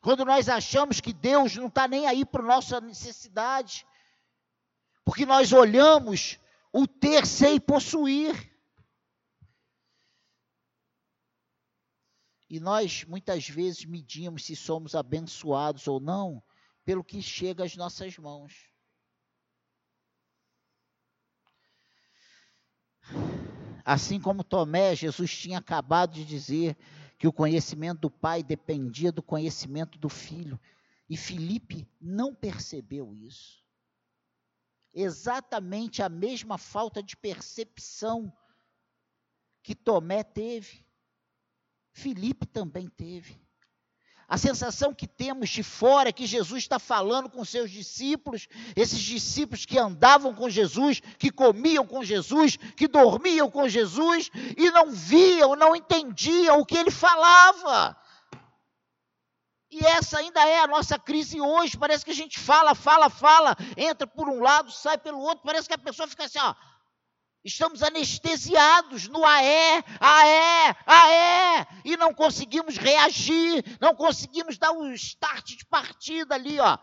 Quando 0.00 0.24
nós 0.24 0.48
achamos 0.48 1.00
que 1.00 1.12
Deus 1.12 1.56
não 1.56 1.66
está 1.66 1.88
nem 1.88 2.06
aí 2.06 2.24
para 2.24 2.42
nossa 2.42 2.80
necessidade. 2.80 3.84
Porque 5.04 5.26
nós 5.26 5.52
olhamos 5.52 6.38
o 6.72 6.86
ter, 6.86 7.26
ser 7.26 7.54
e 7.54 7.60
possuir. 7.60 8.56
E 12.48 12.60
nós 12.60 13.04
muitas 13.04 13.48
vezes 13.48 13.84
medimos 13.84 14.44
se 14.44 14.54
somos 14.54 14.94
abençoados 14.94 15.88
ou 15.88 15.98
não 15.98 16.42
pelo 16.88 17.04
que 17.04 17.20
chega 17.20 17.64
às 17.64 17.76
nossas 17.76 18.16
mãos. 18.16 18.72
Assim 23.84 24.18
como 24.18 24.42
Tomé, 24.42 24.96
Jesus 24.96 25.36
tinha 25.36 25.58
acabado 25.58 26.14
de 26.14 26.24
dizer 26.24 26.78
que 27.18 27.28
o 27.28 27.32
conhecimento 27.32 28.00
do 28.00 28.10
Pai 28.10 28.42
dependia 28.42 29.12
do 29.12 29.22
conhecimento 29.22 29.98
do 29.98 30.08
Filho. 30.08 30.58
E 31.10 31.14
Felipe 31.14 31.86
não 32.00 32.34
percebeu 32.34 33.14
isso. 33.14 33.62
Exatamente 34.94 36.02
a 36.02 36.08
mesma 36.08 36.56
falta 36.56 37.02
de 37.02 37.14
percepção 37.18 38.34
que 39.62 39.74
Tomé 39.74 40.24
teve, 40.24 40.86
Felipe 41.92 42.46
também 42.46 42.88
teve. 42.88 43.46
A 44.28 44.36
sensação 44.36 44.92
que 44.92 45.06
temos 45.06 45.48
de 45.48 45.62
fora 45.62 46.10
é 46.10 46.12
que 46.12 46.26
Jesus 46.26 46.62
está 46.62 46.78
falando 46.78 47.30
com 47.30 47.42
seus 47.46 47.70
discípulos, 47.70 48.46
esses 48.76 49.00
discípulos 49.00 49.64
que 49.64 49.78
andavam 49.78 50.34
com 50.34 50.50
Jesus, 50.50 51.00
que 51.18 51.30
comiam 51.30 51.86
com 51.86 52.04
Jesus, 52.04 52.58
que 52.76 52.86
dormiam 52.86 53.50
com 53.50 53.66
Jesus 53.66 54.30
e 54.54 54.70
não 54.70 54.90
viam, 54.90 55.56
não 55.56 55.74
entendiam 55.74 56.60
o 56.60 56.66
que 56.66 56.76
ele 56.76 56.90
falava. 56.90 57.96
E 59.70 59.84
essa 59.86 60.18
ainda 60.18 60.46
é 60.46 60.60
a 60.60 60.66
nossa 60.66 60.98
crise 60.98 61.40
hoje. 61.40 61.78
Parece 61.78 62.04
que 62.04 62.10
a 62.10 62.14
gente 62.14 62.38
fala, 62.38 62.74
fala, 62.74 63.08
fala, 63.08 63.56
entra 63.78 64.06
por 64.06 64.28
um 64.28 64.40
lado, 64.40 64.70
sai 64.70 64.98
pelo 64.98 65.20
outro. 65.20 65.44
Parece 65.44 65.68
que 65.68 65.74
a 65.74 65.78
pessoa 65.78 66.06
fica 66.06 66.24
assim, 66.24 66.38
ó, 66.38 66.54
Estamos 67.48 67.82
anestesiados 67.82 69.08
no 69.08 69.24
aé, 69.24 69.82
aé, 69.98 70.76
aé, 70.84 71.66
e 71.82 71.96
não 71.96 72.12
conseguimos 72.12 72.76
reagir, 72.76 73.64
não 73.80 73.94
conseguimos 73.94 74.58
dar 74.58 74.70
o 74.72 74.92
start 74.92 75.56
de 75.56 75.64
partida 75.64 76.34
ali, 76.34 76.60
ó. 76.60 76.76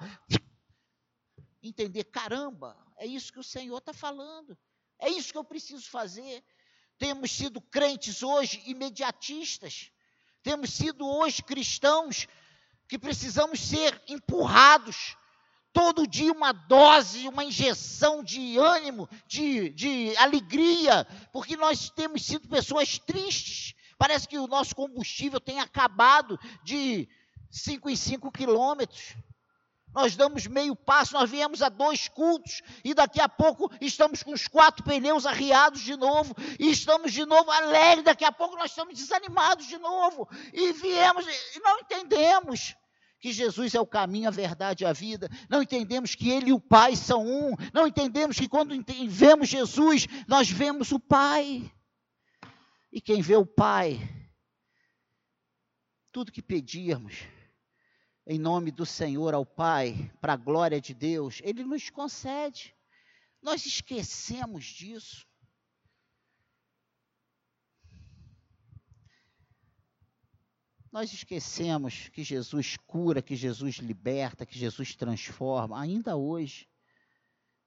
Entender, 1.61 2.05
caramba, 2.05 2.75
é 2.97 3.05
isso 3.05 3.31
que 3.31 3.39
o 3.39 3.43
Senhor 3.43 3.77
está 3.77 3.93
falando, 3.93 4.57
é 4.97 5.07
isso 5.07 5.31
que 5.31 5.37
eu 5.37 5.43
preciso 5.43 5.87
fazer. 5.87 6.43
Temos 6.97 7.29
sido 7.29 7.61
crentes 7.61 8.23
hoje 8.23 8.63
imediatistas, 8.65 9.91
temos 10.41 10.71
sido 10.71 11.07
hoje 11.07 11.43
cristãos 11.43 12.27
que 12.87 12.97
precisamos 12.97 13.59
ser 13.59 14.01
empurrados 14.07 15.15
todo 15.75 16.07
dia 16.07 16.31
uma 16.31 16.53
dose, 16.53 17.27
uma 17.27 17.43
injeção 17.43 18.23
de 18.23 18.57
ânimo, 18.57 19.09
de, 19.27 19.69
de 19.71 20.15
alegria, 20.15 21.05
porque 21.33 21.57
nós 21.57 21.89
temos 21.89 22.25
sido 22.25 22.47
pessoas 22.47 22.97
tristes. 22.97 23.75
Parece 23.97 24.25
que 24.25 24.37
o 24.37 24.47
nosso 24.47 24.73
combustível 24.73 25.37
tem 25.37 25.59
acabado 25.59 26.39
de 26.63 27.09
5 27.51 27.89
em 27.89 27.95
5 27.95 28.31
quilômetros. 28.31 29.15
Nós 29.93 30.15
damos 30.15 30.47
meio 30.47 30.77
passo, 30.77 31.13
nós 31.13 31.29
viemos 31.29 31.61
a 31.61 31.67
dois 31.67 32.07
cultos 32.07 32.61
e 32.81 32.93
daqui 32.93 33.19
a 33.19 33.27
pouco 33.27 33.69
estamos 33.81 34.23
com 34.23 34.31
os 34.31 34.47
quatro 34.47 34.81
pneus 34.83 35.25
arriados 35.25 35.81
de 35.81 35.97
novo 35.97 36.33
e 36.57 36.71
estamos 36.71 37.11
de 37.11 37.25
novo 37.25 37.51
alegres. 37.51 38.05
Daqui 38.05 38.23
a 38.23 38.31
pouco 38.31 38.55
nós 38.55 38.71
estamos 38.71 38.97
desanimados 38.97 39.67
de 39.67 39.77
novo 39.77 40.27
e 40.53 40.71
viemos 40.71 41.25
e 41.53 41.59
não 41.59 41.79
entendemos 41.79 42.75
que 43.25 43.33
Jesus 43.33 43.73
é 43.73 43.81
o 43.81 43.87
caminho, 43.87 44.27
a 44.27 44.31
verdade 44.31 44.83
e 44.83 44.85
a 44.85 44.93
vida. 44.93 45.27
Não 45.49 45.63
entendemos 45.63 46.13
que 46.13 46.29
Ele 46.29 46.51
e 46.51 46.53
o 46.53 46.59
Pai 46.59 46.95
são 46.95 47.25
um. 47.25 47.55
Não 47.73 47.87
entendemos 47.87 48.37
que 48.37 48.47
quando 48.47 48.75
vemos 49.09 49.49
Jesus, 49.49 50.05
nós 50.27 50.47
vemos 50.47 50.91
o 50.91 50.99
Pai. 50.99 51.73
E 52.91 53.01
quem 53.01 53.23
vê 53.23 53.35
o 53.35 53.43
Pai, 53.43 53.99
tudo 56.11 56.31
que 56.31 56.39
pedirmos, 56.39 57.15
em 58.27 58.37
nome 58.37 58.69
do 58.69 58.85
Senhor 58.85 59.33
ao 59.33 59.43
Pai, 59.43 60.11
para 60.21 60.33
a 60.33 60.37
glória 60.37 60.79
de 60.79 60.93
Deus, 60.93 61.41
Ele 61.43 61.63
nos 61.63 61.89
concede. 61.89 62.75
Nós 63.41 63.65
esquecemos 63.65 64.65
disso. 64.65 65.25
Nós 70.95 71.11
esquecemos 71.11 72.07
que 72.07 72.23
Jesus 72.23 72.77
cura, 72.87 73.21
que 73.21 73.35
Jesus 73.35 73.79
liberta, 73.79 74.45
que 74.45 74.57
Jesus 74.57 74.95
transforma, 74.95 75.77
ainda 75.77 76.15
hoje. 76.15 76.69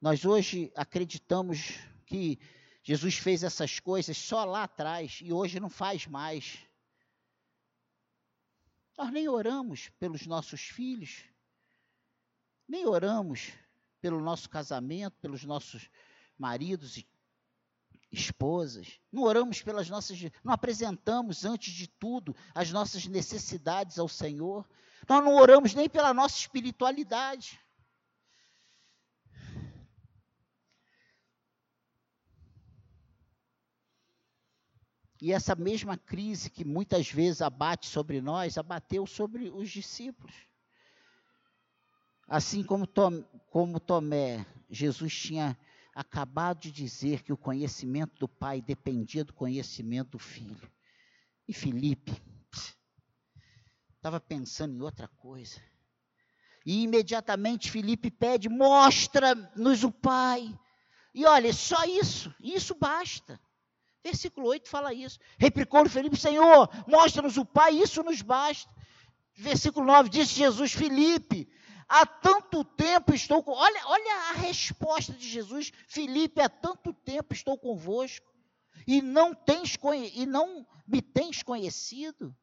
Nós 0.01 0.25
hoje 0.25 0.73
acreditamos 0.75 1.75
que 2.07 2.39
Jesus 2.83 3.19
fez 3.19 3.43
essas 3.43 3.81
coisas 3.81 4.17
só 4.17 4.47
lá 4.47 4.63
atrás 4.63 5.21
e 5.23 5.31
hoje 5.31 5.61
não 5.61 5.69
faz 5.69 6.07
mais. 6.07 6.57
Nós 8.97 9.13
nem 9.13 9.29
oramos 9.29 9.91
pelos 9.99 10.27
nossos 10.27 10.63
filhos, 10.63 11.23
nem 12.67 12.87
oramos 12.87 13.53
pelo 14.01 14.23
nosso 14.23 14.49
casamento, 14.49 15.19
pelos 15.21 15.45
nossos 15.45 15.91
maridos 16.39 16.97
e 16.97 17.07
esposas. 18.11 18.99
Não 19.13 19.23
oramos 19.23 19.63
pelas 19.63 19.89
nossas, 19.89 20.19
não 20.43 20.53
apresentamos 20.53 21.45
antes 21.45 21.73
de 21.73 21.87
tudo 21.87 22.35
as 22.55 22.71
nossas 22.71 23.07
necessidades 23.07 23.99
ao 23.99 24.09
Senhor. 24.09 24.69
Nós 25.09 25.25
não 25.25 25.37
oramos 25.37 25.75
nem 25.75 25.89
pela 25.89 26.15
nossa 26.15 26.37
espiritualidade. 26.39 27.61
E 35.21 35.33
essa 35.33 35.57
mesma 35.57 35.97
crise 35.97 36.49
que 36.49 36.65
muitas 36.65 37.11
vezes 37.11 37.43
abate 37.43 37.87
sobre 37.87 38.21
nós, 38.21 38.57
abateu 38.57 39.05
sobre 39.05 39.51
os 39.51 39.69
discípulos. 39.69 40.33
Assim 42.29 42.63
como, 42.63 42.87
Tom, 42.87 43.23
como 43.51 43.81
Tomé, 43.81 44.47
Jesus 44.71 45.13
tinha 45.13 45.59
acabado 45.99 46.61
de 46.61 46.71
dizer 46.71 47.25
que 47.25 47.33
o 47.33 47.37
conhecimento 47.37 48.17
do 48.21 48.29
Pai 48.29 48.63
dependia 48.63 49.25
do 49.25 49.33
conhecimento 49.33 50.11
do 50.11 50.19
Filho. 50.21 50.71
E 51.49 51.53
Felipe 51.53 52.13
estava 53.97 54.21
pensando 54.21 54.77
em 54.77 54.81
outra 54.81 55.09
coisa. 55.09 55.61
E 56.65 56.85
imediatamente 56.85 57.69
Felipe 57.69 58.13
pede: 58.13 58.49
mostra-nos 58.49 59.83
o 59.83 59.91
Pai. 59.91 60.57
E 61.13 61.27
olha, 61.27 61.53
só 61.53 61.83
isso, 61.85 62.33
isso 62.39 62.77
basta. 62.77 63.41
Versículo 64.05 64.47
8 64.47 64.69
fala 64.69 64.95
isso. 64.95 65.19
Replicou 65.37 65.89
Felipe, 65.89 66.17
Senhor, 66.17 66.71
mostra-nos 66.87 67.37
o 67.37 67.45
Pai, 67.45 67.73
isso 67.73 68.05
nos 68.05 68.23
basta. 68.23 68.73
Versículo 69.35 69.85
9 69.85 70.09
diz 70.09 70.29
Jesus, 70.29 70.73
Felipe, 70.73 71.49
há 71.89 72.05
tanto 72.05 72.63
tempo 72.65 73.15
estou 73.15 73.43
com. 73.43 73.53
Olha, 73.53 73.87
olha 73.87 74.15
a 74.31 74.33
resposta 74.33 75.13
de 75.13 75.27
Jesus, 75.29 75.73
Felipe, 75.87 76.41
há 76.41 76.49
tanto 76.49 76.93
tempo 76.93 77.33
estou 77.33 77.57
convosco, 77.57 78.33
e 78.87 79.01
não 79.01 79.35
tens 79.35 79.79
e 80.15 80.27
não 80.27 80.67
me 80.87 81.01
tens 81.01 81.43
conhecido. 81.43 82.37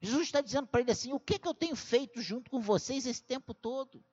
Jesus 0.00 0.28
está 0.28 0.40
dizendo 0.40 0.66
para 0.66 0.80
ele 0.80 0.90
assim: 0.90 1.12
o 1.12 1.20
que, 1.20 1.38
que 1.38 1.48
eu 1.48 1.54
tenho 1.54 1.76
feito 1.76 2.20
junto 2.20 2.50
com 2.50 2.60
vocês 2.60 3.06
esse 3.06 3.22
tempo 3.22 3.52
todo? 3.52 4.04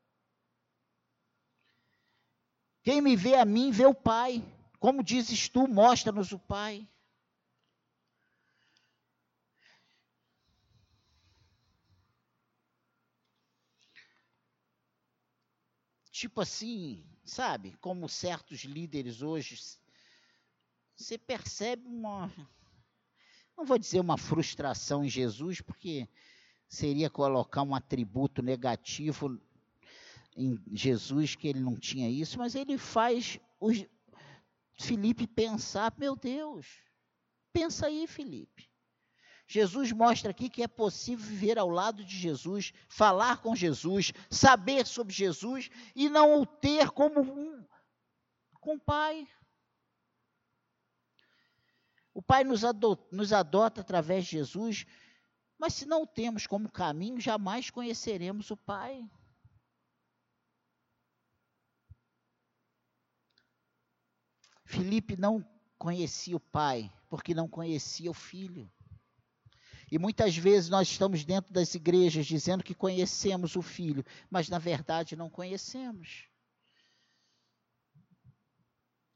Quem 2.83 3.01
me 3.01 3.15
vê 3.15 3.35
a 3.35 3.45
mim, 3.45 3.71
vê 3.71 3.85
o 3.85 3.93
Pai. 3.93 4.43
Como 4.77 5.01
dizes 5.01 5.47
tu, 5.47 5.67
mostra-nos 5.67 6.33
o 6.33 6.39
Pai. 6.39 6.87
Tipo 16.23 16.39
assim, 16.39 17.03
sabe, 17.25 17.75
como 17.81 18.07
certos 18.07 18.61
líderes 18.61 19.21
hoje, 19.21 19.59
você 20.95 21.17
percebe 21.17 21.85
uma, 21.85 22.31
não 23.57 23.65
vou 23.65 23.77
dizer 23.77 23.99
uma 23.99 24.17
frustração 24.17 25.03
em 25.03 25.09
Jesus, 25.09 25.59
porque 25.59 26.07
seria 26.65 27.09
colocar 27.09 27.61
um 27.61 27.75
atributo 27.75 28.41
negativo 28.41 29.37
em 30.37 30.57
Jesus 30.71 31.35
que 31.35 31.49
ele 31.49 31.59
não 31.59 31.75
tinha 31.75 32.09
isso, 32.09 32.37
mas 32.37 32.55
ele 32.55 32.77
faz 32.77 33.37
os, 33.59 33.85
Felipe 34.79 35.27
pensar, 35.27 35.93
meu 35.97 36.15
Deus, 36.15 36.65
pensa 37.51 37.87
aí, 37.87 38.07
Felipe. 38.07 38.71
Jesus 39.53 39.91
mostra 39.91 40.31
aqui 40.31 40.49
que 40.49 40.63
é 40.63 40.67
possível 40.67 41.23
viver 41.23 41.59
ao 41.59 41.69
lado 41.69 42.03
de 42.03 42.17
Jesus, 42.17 42.73
falar 42.87 43.37
com 43.37 43.55
Jesus, 43.55 44.11
saber 44.27 44.87
sobre 44.87 45.13
Jesus 45.13 45.69
e 45.95 46.09
não 46.09 46.41
o 46.41 46.45
ter 46.45 46.89
como 46.89 47.21
um 47.21 47.63
com 48.59 48.73
o 48.73 48.79
Pai. 48.79 49.27
O 52.15 52.21
Pai 52.21 52.43
nos 52.43 52.65
adota, 52.65 53.15
nos 53.15 53.31
adota 53.31 53.81
através 53.81 54.25
de 54.25 54.31
Jesus, 54.31 54.87
mas 55.59 55.75
se 55.75 55.85
não 55.85 56.01
o 56.01 56.07
temos 56.07 56.47
como 56.47 56.71
caminho, 56.71 57.21
jamais 57.21 57.69
conheceremos 57.69 58.49
o 58.49 58.57
Pai. 58.57 59.07
Filipe 64.65 65.15
não 65.15 65.47
conhecia 65.77 66.35
o 66.35 66.39
pai, 66.39 66.91
porque 67.07 67.35
não 67.35 67.47
conhecia 67.47 68.09
o 68.09 68.13
filho. 68.15 68.67
E 69.93 69.99
muitas 69.99 70.35
vezes 70.35 70.71
nós 70.71 70.87
estamos 70.87 71.23
dentro 71.23 71.53
das 71.53 71.75
igrejas 71.75 72.25
dizendo 72.25 72.63
que 72.63 72.73
conhecemos 72.73 73.55
o 73.55 73.61
filho, 73.61 74.03
mas 74.27 74.49
na 74.49 74.57
verdade 74.57 75.15
não 75.15 75.29
conhecemos. 75.29 76.27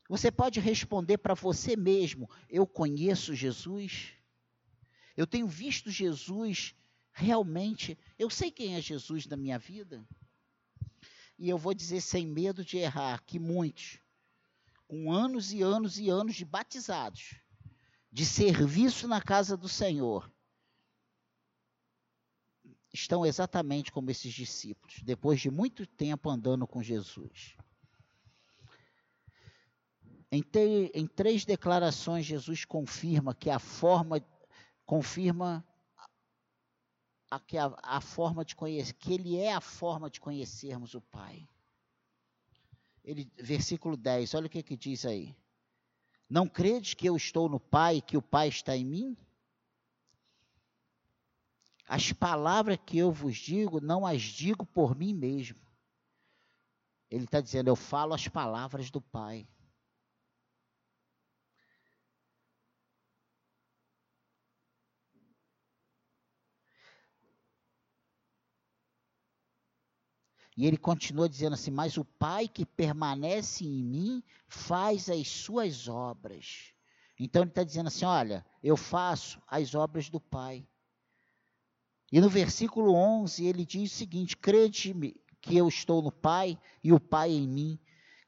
Você 0.07 0.29
pode 0.29 0.59
responder 0.59 1.17
para 1.17 1.33
você 1.33 1.75
mesmo: 1.75 2.29
Eu 2.47 2.67
conheço 2.67 3.33
Jesus? 3.33 4.09
Eu 5.15 5.25
tenho 5.25 5.47
visto 5.47 5.89
Jesus 5.89 6.75
realmente? 7.11 7.97
Eu 8.15 8.29
sei 8.29 8.51
quem 8.51 8.75
é 8.75 8.79
Jesus 8.79 9.25
na 9.25 9.35
minha 9.35 9.57
vida? 9.57 10.07
E 11.39 11.49
eu 11.49 11.57
vou 11.57 11.73
dizer 11.73 12.01
sem 12.01 12.27
medo 12.27 12.63
de 12.63 12.77
errar 12.77 13.23
que 13.25 13.39
muitos 13.39 13.97
com 14.87 15.11
anos 15.11 15.51
e 15.51 15.63
anos 15.63 15.97
e 15.97 16.07
anos 16.07 16.35
de 16.35 16.45
batizados, 16.45 17.33
de 18.11 18.23
serviço 18.23 19.07
na 19.07 19.19
casa 19.19 19.57
do 19.57 19.67
Senhor, 19.67 20.31
estão 22.93 23.25
exatamente 23.25 23.91
como 23.91 24.09
esses 24.09 24.33
discípulos, 24.33 25.01
depois 25.03 25.39
de 25.39 25.51
muito 25.51 25.85
tempo 25.85 26.29
andando 26.29 26.65
com 26.65 26.81
Jesus. 26.81 27.55
Em, 30.31 30.41
te, 30.41 30.91
em 30.93 31.07
três 31.07 31.45
declarações, 31.45 32.25
Jesus 32.25 32.65
confirma 32.65 33.33
que 33.33 33.49
a 33.49 33.59
forma 33.59 34.21
confirma 34.85 35.65
a, 37.29 37.39
que 37.39 37.57
a, 37.57 37.73
a 37.83 38.01
forma 38.01 38.43
de 38.43 38.55
conhecer, 38.55 38.93
que 38.93 39.13
Ele 39.13 39.37
é 39.37 39.53
a 39.53 39.61
forma 39.61 40.09
de 40.09 40.19
conhecermos 40.19 40.93
o 40.93 41.01
Pai 41.01 41.47
ele, 43.07 43.31
versículo 43.37 43.95
10, 43.95 44.33
olha 44.33 44.47
o 44.47 44.49
que, 44.49 44.61
que 44.61 44.75
diz 44.75 45.05
aí. 45.05 45.33
Não 46.29 46.45
credes 46.45 46.93
que 46.93 47.07
eu 47.07 47.15
estou 47.15 47.47
no 47.47 47.57
Pai, 47.57 48.01
que 48.01 48.17
o 48.17 48.21
Pai 48.21 48.49
está 48.49 48.75
em 48.75 48.83
mim? 48.83 49.17
As 51.87 52.11
palavras 52.11 52.77
que 52.85 52.97
eu 52.97 53.11
vos 53.11 53.37
digo, 53.37 53.79
não 53.79 54.05
as 54.05 54.21
digo 54.21 54.65
por 54.65 54.93
mim 54.93 55.13
mesmo. 55.13 55.65
Ele 57.09 57.23
está 57.23 57.39
dizendo, 57.39 57.69
eu 57.69 57.75
falo 57.77 58.13
as 58.13 58.27
palavras 58.27 58.91
do 58.91 58.99
Pai. 58.99 59.47
E 70.57 70.65
ele 70.65 70.75
continua 70.75 71.29
dizendo 71.29 71.53
assim: 71.53 71.69
Mas 71.69 71.97
o 71.97 72.03
Pai 72.03 72.47
que 72.47 72.65
permanece 72.65 73.63
em 73.63 73.83
mim 73.83 74.23
faz 74.47 75.07
as 75.07 75.27
suas 75.27 75.87
obras. 75.87 76.73
Então 77.19 77.43
ele 77.43 77.51
está 77.51 77.63
dizendo 77.63 77.87
assim: 77.87 78.05
Olha, 78.05 78.43
eu 78.61 78.75
faço 78.75 79.39
as 79.47 79.75
obras 79.75 80.09
do 80.09 80.19
Pai. 80.19 80.67
E 82.11 82.21
no 82.21 82.29
versículo 82.29 82.93
11 82.93 83.45
ele 83.45 83.65
diz 83.65 83.91
o 83.91 83.95
seguinte: 83.95 84.37
Crede-me 84.37 85.15
que 85.41 85.57
eu 85.57 85.67
estou 85.67 86.01
no 86.01 86.11
Pai 86.11 86.57
e 86.83 86.93
o 86.93 86.99
Pai 86.99 87.31
em 87.31 87.47
mim. 87.47 87.79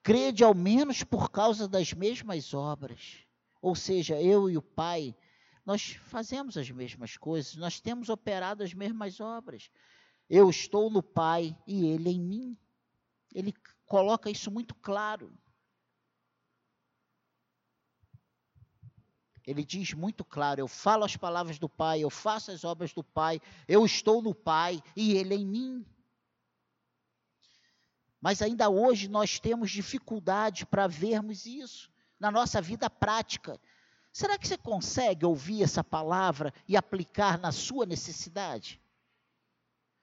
Crede 0.03 0.43
ao 0.43 0.53
menos 0.53 1.03
por 1.03 1.29
causa 1.29 1.67
das 1.67 1.93
mesmas 1.93 2.53
obras. 2.53 3.25
Ou 3.61 3.75
seja, 3.75 4.21
eu 4.21 4.49
e 4.49 4.57
o 4.57 4.61
Pai, 4.61 5.15
nós 5.65 5.91
fazemos 6.07 6.57
as 6.57 6.69
mesmas 6.71 7.17
coisas, 7.17 7.55
nós 7.55 7.79
temos 7.79 8.09
operado 8.09 8.63
as 8.63 8.73
mesmas 8.73 9.19
obras. 9.19 9.69
Eu 10.29 10.49
estou 10.49 10.89
no 10.89 11.03
Pai 11.03 11.55
e 11.67 11.85
Ele 11.85 12.09
em 12.09 12.19
mim. 12.19 12.57
Ele 13.33 13.53
coloca 13.85 14.29
isso 14.29 14.49
muito 14.49 14.75
claro. 14.75 15.31
Ele 19.49 19.65
diz 19.65 19.95
muito 19.95 20.23
claro: 20.23 20.61
eu 20.61 20.67
falo 20.67 21.03
as 21.03 21.17
palavras 21.17 21.57
do 21.57 21.67
Pai, 21.67 22.01
eu 22.01 22.09
faço 22.11 22.51
as 22.51 22.63
obras 22.63 22.93
do 22.93 23.03
Pai, 23.03 23.41
eu 23.67 23.83
estou 23.83 24.21
no 24.21 24.35
Pai 24.35 24.79
e 24.95 25.13
Ele 25.13 25.33
em 25.33 25.45
mim. 25.45 25.85
Mas 28.21 28.43
ainda 28.43 28.69
hoje 28.69 29.07
nós 29.07 29.39
temos 29.39 29.71
dificuldade 29.71 30.67
para 30.67 30.85
vermos 30.85 31.47
isso 31.47 31.89
na 32.19 32.29
nossa 32.29 32.61
vida 32.61 32.91
prática. 32.91 33.59
Será 34.13 34.37
que 34.37 34.47
você 34.47 34.55
consegue 34.55 35.25
ouvir 35.25 35.63
essa 35.63 35.83
palavra 35.83 36.53
e 36.67 36.77
aplicar 36.77 37.39
na 37.39 37.51
sua 37.51 37.87
necessidade? 37.87 38.79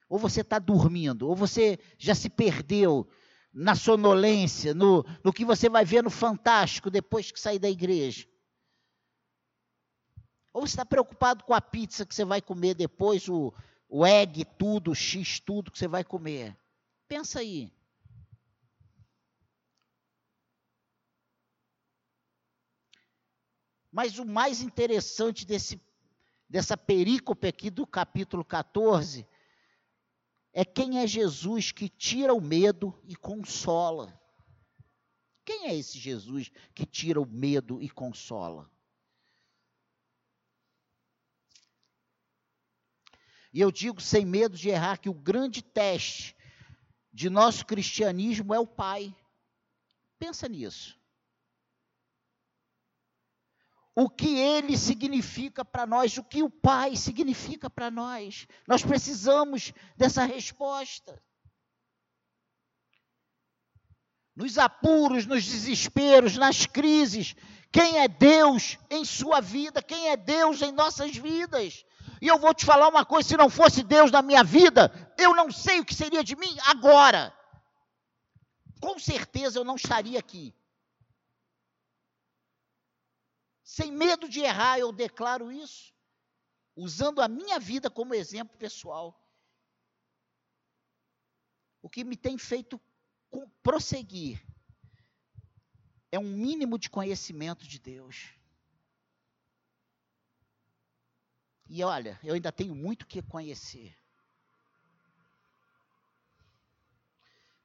Ou 0.08 0.18
você 0.18 0.40
está 0.40 0.58
dormindo, 0.58 1.28
ou 1.28 1.36
você 1.36 1.78
já 1.96 2.16
se 2.16 2.28
perdeu 2.28 3.08
na 3.52 3.76
sonolência, 3.76 4.74
no, 4.74 5.04
no 5.22 5.32
que 5.32 5.44
você 5.44 5.68
vai 5.68 5.84
ver 5.84 6.02
no 6.02 6.10
fantástico 6.10 6.90
depois 6.90 7.30
que 7.30 7.38
sair 7.38 7.60
da 7.60 7.70
igreja. 7.70 8.26
Ou 10.56 10.62
você 10.62 10.72
está 10.72 10.86
preocupado 10.86 11.44
com 11.44 11.52
a 11.52 11.60
pizza 11.60 12.06
que 12.06 12.14
você 12.14 12.24
vai 12.24 12.40
comer 12.40 12.72
depois, 12.72 13.28
o, 13.28 13.52
o 13.90 14.06
egg, 14.06 14.42
tudo, 14.56 14.90
o 14.90 14.94
x, 14.94 15.38
tudo 15.38 15.70
que 15.70 15.78
você 15.78 15.86
vai 15.86 16.02
comer. 16.02 16.56
Pensa 17.06 17.40
aí. 17.40 17.70
Mas 23.92 24.18
o 24.18 24.24
mais 24.24 24.62
interessante 24.62 25.44
desse, 25.44 25.78
dessa 26.48 26.74
perícope 26.74 27.46
aqui 27.46 27.68
do 27.68 27.86
capítulo 27.86 28.42
14 28.42 29.28
é 30.54 30.64
quem 30.64 31.00
é 31.00 31.06
Jesus 31.06 31.70
que 31.70 31.86
tira 31.86 32.32
o 32.32 32.40
medo 32.40 32.98
e 33.04 33.14
consola. 33.14 34.18
Quem 35.44 35.66
é 35.66 35.74
esse 35.74 35.98
Jesus 35.98 36.50
que 36.74 36.86
tira 36.86 37.20
o 37.20 37.26
medo 37.26 37.78
e 37.82 37.90
consola? 37.90 38.74
E 43.56 43.60
eu 43.62 43.72
digo 43.72 44.02
sem 44.02 44.22
medo 44.22 44.54
de 44.54 44.68
errar 44.68 44.98
que 44.98 45.08
o 45.08 45.14
grande 45.14 45.62
teste 45.62 46.36
de 47.10 47.30
nosso 47.30 47.64
cristianismo 47.64 48.52
é 48.52 48.58
o 48.58 48.66
Pai. 48.66 49.16
Pensa 50.18 50.46
nisso. 50.46 50.94
o 53.98 54.10
que 54.10 54.36
ele 54.36 54.76
significa 54.76 55.64
para 55.64 55.86
nós, 55.86 56.18
o 56.18 56.22
que 56.22 56.42
o 56.42 56.50
Pai 56.50 56.96
significa 56.96 57.70
para 57.70 57.90
nós. 57.90 58.46
Nós 58.68 58.84
precisamos 58.84 59.72
dessa 59.96 60.22
resposta. 60.26 61.18
Nos 64.34 64.58
apuros, 64.58 65.24
nos 65.24 65.46
desesperos, 65.46 66.36
nas 66.36 66.66
crises, 66.66 67.34
quem 67.72 68.00
é 68.00 68.06
Deus 68.06 68.76
em 68.90 69.02
sua 69.02 69.40
vida? 69.40 69.82
Quem 69.82 70.10
é 70.10 70.16
Deus 70.18 70.60
em 70.60 70.72
nossas 70.72 71.16
vidas? 71.16 71.82
E 72.20 72.28
eu 72.28 72.38
vou 72.38 72.54
te 72.54 72.64
falar 72.64 72.88
uma 72.88 73.04
coisa: 73.04 73.28
se 73.28 73.36
não 73.36 73.50
fosse 73.50 73.82
Deus 73.82 74.10
na 74.10 74.22
minha 74.22 74.42
vida, 74.42 74.90
eu 75.18 75.34
não 75.34 75.50
sei 75.50 75.80
o 75.80 75.84
que 75.84 75.94
seria 75.94 76.24
de 76.24 76.36
mim 76.36 76.56
agora. 76.66 77.36
Com 78.80 78.98
certeza 78.98 79.58
eu 79.58 79.64
não 79.64 79.76
estaria 79.76 80.18
aqui. 80.18 80.54
Sem 83.62 83.90
medo 83.90 84.28
de 84.28 84.40
errar, 84.40 84.78
eu 84.78 84.92
declaro 84.92 85.50
isso, 85.50 85.92
usando 86.74 87.20
a 87.20 87.28
minha 87.28 87.58
vida 87.58 87.90
como 87.90 88.14
exemplo 88.14 88.56
pessoal. 88.56 89.20
O 91.82 91.88
que 91.88 92.04
me 92.04 92.16
tem 92.16 92.38
feito 92.38 92.80
prosseguir 93.62 94.44
é 96.10 96.18
um 96.18 96.30
mínimo 96.30 96.78
de 96.78 96.88
conhecimento 96.88 97.66
de 97.66 97.78
Deus. 97.78 98.36
E 101.68 101.82
olha, 101.82 102.18
eu 102.22 102.34
ainda 102.34 102.52
tenho 102.52 102.74
muito 102.74 103.06
que 103.06 103.22
conhecer. 103.22 103.96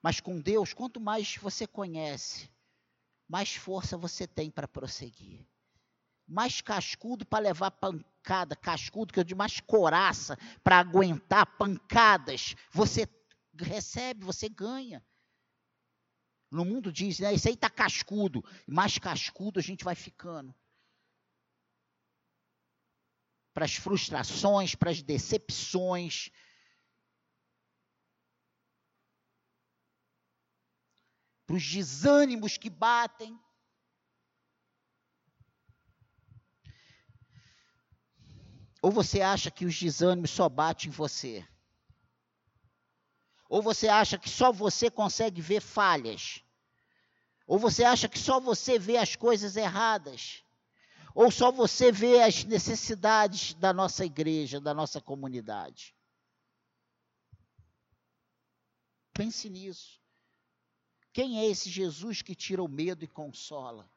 Mas 0.01 0.19
com 0.19 0.39
Deus, 0.41 0.73
quanto 0.73 0.99
mais 0.99 1.35
você 1.37 1.67
conhece, 1.67 2.49
mais 3.27 3.55
força 3.55 3.95
você 3.95 4.25
tem 4.27 4.49
para 4.49 4.67
prosseguir 4.67 5.45
mais 6.31 6.61
cascudo 6.61 7.25
para 7.25 7.43
levar 7.43 7.71
pancada, 7.71 8.55
cascudo 8.55 9.11
que 9.11 9.19
eu 9.19 9.23
digo 9.23 9.37
mais 9.37 9.59
coraça 9.59 10.37
para 10.63 10.79
aguentar 10.79 11.45
pancadas, 11.57 12.55
você 12.71 13.05
recebe, 13.53 14.23
você 14.23 14.47
ganha. 14.47 15.03
No 16.49 16.63
mundo 16.63 16.91
diz, 16.91 17.19
né, 17.19 17.33
isso 17.33 17.49
aí 17.49 17.53
está 17.53 17.69
cascudo, 17.69 18.43
mais 18.65 18.97
cascudo 18.97 19.59
a 19.59 19.63
gente 19.63 19.83
vai 19.83 19.93
ficando. 19.93 20.55
Para 23.53 23.65
as 23.65 23.75
frustrações, 23.75 24.75
para 24.75 24.91
as 24.91 25.01
decepções, 25.01 26.29
para 31.45 31.57
os 31.57 31.69
desânimos 31.69 32.57
que 32.57 32.69
batem. 32.69 33.37
Ou 38.81 38.89
você 38.89 39.21
acha 39.21 39.51
que 39.51 39.65
os 39.65 39.77
desânimos 39.77 40.31
só 40.31 40.47
batem 40.47 40.87
em 40.87 40.91
você? 40.91 41.45
Ou 43.49 43.61
você 43.61 43.89
acha 43.89 44.17
que 44.17 44.29
só 44.29 44.49
você 44.49 44.89
consegue 44.89 45.41
ver 45.41 45.59
falhas? 45.59 46.41
Ou 47.45 47.59
você 47.59 47.83
acha 47.83 48.07
que 48.07 48.17
só 48.17 48.39
você 48.39 48.79
vê 48.79 48.95
as 48.95 49.17
coisas 49.17 49.57
erradas? 49.57 50.45
Ou 51.13 51.29
só 51.31 51.51
você 51.51 51.91
vê 51.91 52.21
as 52.21 52.43
necessidades 52.43 53.53
da 53.55 53.73
nossa 53.73 54.05
igreja, 54.05 54.59
da 54.59 54.73
nossa 54.73 55.01
comunidade? 55.01 55.95
Pense 59.13 59.49
nisso. 59.49 59.99
Quem 61.13 61.39
é 61.39 61.45
esse 61.45 61.69
Jesus 61.69 62.21
que 62.21 62.33
tira 62.33 62.63
o 62.63 62.67
medo 62.67 63.03
e 63.03 63.07
consola? 63.07 63.89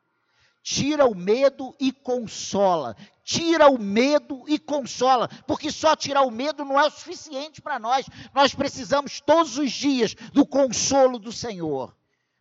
tira 0.65 1.05
o 1.05 1.15
medo 1.15 1.77
e 1.79 1.93
consola. 1.93 2.97
Tira 3.23 3.69
o 3.69 3.79
medo 3.79 4.45
e 4.49 4.59
consola, 4.59 5.29
porque 5.47 5.71
só 5.71 5.95
tirar 5.95 6.23
o 6.23 6.31
medo 6.31 6.65
não 6.65 6.81
é 6.81 6.87
o 6.87 6.91
suficiente 6.91 7.61
para 7.61 7.79
nós. 7.79 8.07
Nós 8.35 8.55
precisamos 8.55 9.21
todos 9.21 9.59
os 9.59 9.71
dias 9.71 10.15
do 10.33 10.47
consolo 10.47 11.19
do 11.19 11.31
Senhor, 11.31 11.95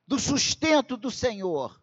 do 0.07 0.17
sustento 0.17 0.95
do 0.95 1.11
Senhor 1.11 1.82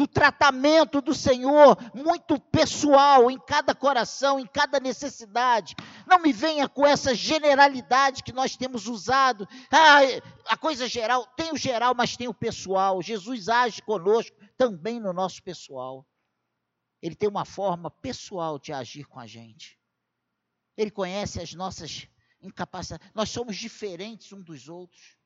do 0.00 0.08
tratamento 0.08 1.02
do 1.02 1.14
Senhor, 1.14 1.76
muito 1.94 2.40
pessoal, 2.40 3.30
em 3.30 3.38
cada 3.38 3.74
coração, 3.74 4.40
em 4.40 4.46
cada 4.46 4.80
necessidade. 4.80 5.76
Não 6.06 6.22
me 6.22 6.32
venha 6.32 6.66
com 6.66 6.86
essa 6.86 7.14
generalidade 7.14 8.22
que 8.22 8.32
nós 8.32 8.56
temos 8.56 8.86
usado. 8.86 9.46
Ah, 9.70 9.98
a 10.46 10.56
coisa 10.56 10.88
geral, 10.88 11.26
tem 11.36 11.52
o 11.52 11.56
geral, 11.58 11.94
mas 11.94 12.16
tem 12.16 12.26
o 12.28 12.32
pessoal. 12.32 13.02
Jesus 13.02 13.50
age 13.50 13.82
conosco 13.82 14.34
também 14.56 14.98
no 14.98 15.12
nosso 15.12 15.42
pessoal. 15.42 16.06
Ele 17.02 17.14
tem 17.14 17.28
uma 17.28 17.44
forma 17.44 17.90
pessoal 17.90 18.58
de 18.58 18.72
agir 18.72 19.04
com 19.04 19.20
a 19.20 19.26
gente. 19.26 19.78
Ele 20.78 20.90
conhece 20.90 21.42
as 21.42 21.52
nossas 21.52 22.08
incapacidades. 22.40 23.06
Nós 23.14 23.28
somos 23.28 23.54
diferentes 23.54 24.32
uns 24.32 24.46
dos 24.46 24.66
outros. 24.66 25.19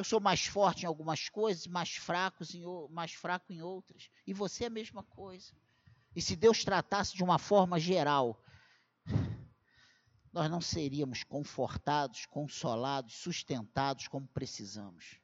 Eu 0.00 0.04
sou 0.04 0.18
mais 0.18 0.46
forte 0.46 0.84
em 0.84 0.86
algumas 0.86 1.28
coisas, 1.28 1.66
mais, 1.66 1.90
fracos 1.90 2.54
em, 2.54 2.64
mais 2.88 3.12
fraco 3.12 3.52
em 3.52 3.60
outras. 3.60 4.08
E 4.26 4.32
você 4.32 4.64
é 4.64 4.68
a 4.68 4.70
mesma 4.70 5.02
coisa. 5.02 5.52
E 6.16 6.22
se 6.22 6.34
Deus 6.34 6.64
tratasse 6.64 7.14
de 7.14 7.22
uma 7.22 7.38
forma 7.38 7.78
geral, 7.78 8.42
nós 10.32 10.50
não 10.50 10.58
seríamos 10.58 11.22
confortados, 11.22 12.24
consolados, 12.24 13.16
sustentados 13.16 14.08
como 14.08 14.26
precisamos. 14.28 15.20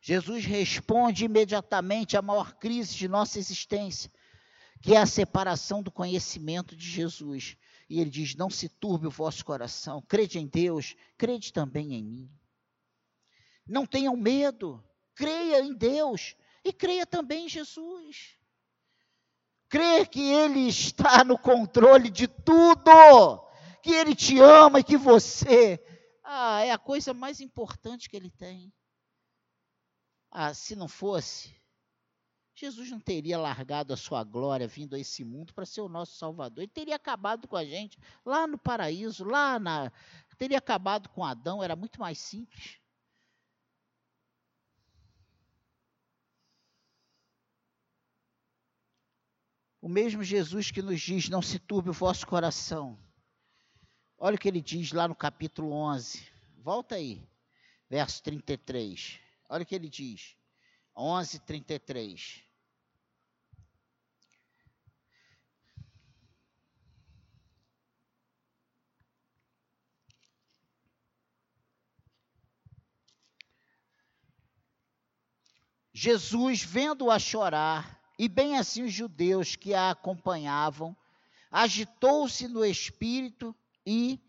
Jesus 0.00 0.46
responde 0.46 1.26
imediatamente 1.26 2.16
à 2.16 2.22
maior 2.22 2.54
crise 2.54 2.96
de 2.96 3.06
nossa 3.06 3.38
existência, 3.38 4.10
que 4.80 4.94
é 4.94 4.96
a 4.96 5.04
separação 5.04 5.82
do 5.82 5.92
conhecimento 5.92 6.74
de 6.74 6.88
Jesus 6.88 7.58
e 7.88 8.00
ele 8.00 8.10
diz: 8.10 8.34
Não 8.34 8.50
se 8.50 8.68
turbe 8.68 9.06
o 9.06 9.10
vosso 9.10 9.44
coração, 9.44 10.02
crede 10.02 10.38
em 10.38 10.46
Deus, 10.46 10.94
crede 11.16 11.52
também 11.52 11.94
em 11.94 12.04
mim. 12.04 12.30
Não 13.66 13.86
tenham 13.86 14.16
medo, 14.16 14.84
creia 15.14 15.60
em 15.60 15.74
Deus 15.74 16.36
e 16.64 16.72
creia 16.72 17.06
também 17.06 17.46
em 17.46 17.48
Jesus. 17.48 18.36
Crer 19.68 20.08
que 20.08 20.22
Ele 20.22 20.68
está 20.68 21.22
no 21.24 21.38
controle 21.38 22.08
de 22.08 22.26
tudo, 22.26 23.46
que 23.82 23.92
Ele 23.92 24.14
te 24.14 24.38
ama 24.38 24.80
e 24.80 24.84
que 24.84 24.96
você. 24.96 25.82
Ah, 26.24 26.62
é 26.62 26.70
a 26.70 26.78
coisa 26.78 27.12
mais 27.12 27.40
importante 27.40 28.08
que 28.08 28.16
Ele 28.16 28.30
tem. 28.30 28.72
Ah, 30.30 30.54
se 30.54 30.74
não 30.74 30.88
fosse, 30.88 31.57
Jesus 32.60 32.90
não 32.90 32.98
teria 32.98 33.38
largado 33.38 33.94
a 33.94 33.96
sua 33.96 34.24
glória 34.24 34.66
vindo 34.66 34.96
a 34.96 34.98
esse 34.98 35.24
mundo 35.24 35.54
para 35.54 35.64
ser 35.64 35.80
o 35.80 35.88
nosso 35.88 36.16
Salvador. 36.16 36.64
Ele 36.64 36.72
teria 36.72 36.96
acabado 36.96 37.46
com 37.46 37.56
a 37.56 37.64
gente 37.64 37.96
lá 38.24 38.48
no 38.48 38.58
paraíso, 38.58 39.22
lá 39.22 39.60
na. 39.60 39.92
Teria 40.36 40.58
acabado 40.58 41.08
com 41.08 41.24
Adão, 41.24 41.62
era 41.62 41.76
muito 41.76 42.00
mais 42.00 42.18
simples. 42.18 42.80
O 49.80 49.88
mesmo 49.88 50.24
Jesus 50.24 50.72
que 50.72 50.82
nos 50.82 51.00
diz: 51.00 51.28
Não 51.28 51.40
se 51.40 51.60
turbe 51.60 51.90
o 51.90 51.92
vosso 51.92 52.26
coração. 52.26 52.98
Olha 54.18 54.34
o 54.34 54.38
que 54.38 54.48
ele 54.48 54.60
diz 54.60 54.90
lá 54.90 55.06
no 55.06 55.14
capítulo 55.14 55.70
11. 55.70 56.26
Volta 56.56 56.96
aí, 56.96 57.24
verso 57.88 58.20
33. 58.20 59.20
Olha 59.48 59.62
o 59.62 59.66
que 59.66 59.76
ele 59.76 59.88
diz. 59.88 60.36
11:33. 60.96 62.47
Jesus, 76.00 76.62
vendo-a 76.62 77.18
chorar, 77.18 78.00
e 78.16 78.28
bem 78.28 78.56
assim 78.56 78.84
os 78.84 78.92
judeus 78.92 79.56
que 79.56 79.74
a 79.74 79.90
acompanhavam, 79.90 80.96
agitou-se 81.50 82.46
no 82.46 82.64
espírito 82.64 83.52
e 83.84 84.20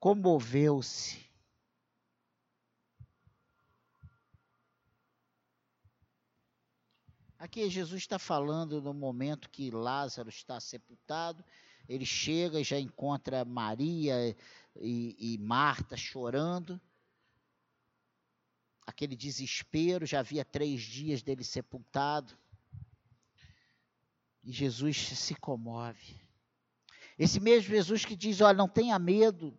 comoveu-se. 0.00 1.22
Aqui 7.38 7.68
Jesus 7.68 8.00
está 8.00 8.18
falando 8.18 8.80
no 8.80 8.94
momento 8.94 9.50
que 9.50 9.70
Lázaro 9.70 10.30
está 10.30 10.58
sepultado, 10.58 11.44
ele 11.86 12.06
chega 12.06 12.58
e 12.58 12.64
já 12.64 12.80
encontra 12.80 13.44
Maria 13.44 14.34
e, 14.80 15.34
e 15.34 15.36
Marta 15.36 15.98
chorando 15.98 16.80
aquele 18.86 19.16
desespero, 19.16 20.06
já 20.06 20.20
havia 20.20 20.44
três 20.44 20.82
dias 20.82 21.22
dele 21.22 21.44
sepultado. 21.44 22.36
E 24.42 24.52
Jesus 24.52 25.08
se 25.18 25.34
comove. 25.34 26.20
Esse 27.18 27.40
mesmo 27.40 27.70
Jesus 27.70 28.04
que 28.04 28.16
diz: 28.16 28.40
Olha, 28.40 28.56
não 28.56 28.68
tenha 28.68 28.98
medo, 28.98 29.56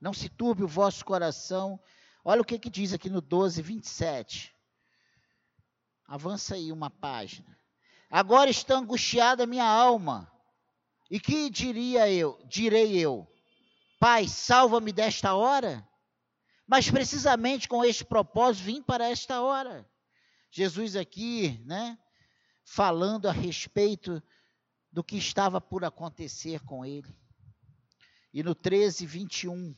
não 0.00 0.12
se 0.12 0.28
turbe 0.28 0.62
o 0.62 0.68
vosso 0.68 1.04
coração. 1.04 1.80
Olha 2.24 2.42
o 2.42 2.44
que, 2.44 2.58
que 2.58 2.70
diz 2.70 2.92
aqui 2.92 3.08
no 3.08 3.20
12, 3.20 3.62
27. 3.62 4.54
Avança 6.06 6.54
aí 6.54 6.70
uma 6.70 6.90
página. 6.90 7.58
Agora 8.10 8.48
está 8.50 8.76
angustiada 8.76 9.46
minha 9.46 9.66
alma. 9.66 10.30
E 11.10 11.18
que 11.18 11.50
diria 11.50 12.10
eu? 12.10 12.40
Direi 12.46 12.96
eu: 12.96 13.26
Pai, 13.98 14.28
salva-me 14.28 14.92
desta 14.92 15.34
hora? 15.34 15.86
Mas 16.66 16.90
precisamente 16.90 17.68
com 17.68 17.84
este 17.84 18.04
propósito 18.04 18.64
vim 18.64 18.82
para 18.82 19.08
esta 19.08 19.40
hora. 19.40 19.88
Jesus 20.50 20.96
aqui, 20.96 21.62
né, 21.64 21.98
falando 22.64 23.28
a 23.28 23.32
respeito 23.32 24.22
do 24.90 25.04
que 25.04 25.16
estava 25.16 25.60
por 25.60 25.84
acontecer 25.84 26.60
com 26.60 26.84
ele. 26.84 27.14
E 28.32 28.42
no 28.42 28.54
13, 28.54 29.06
21, 29.06 29.74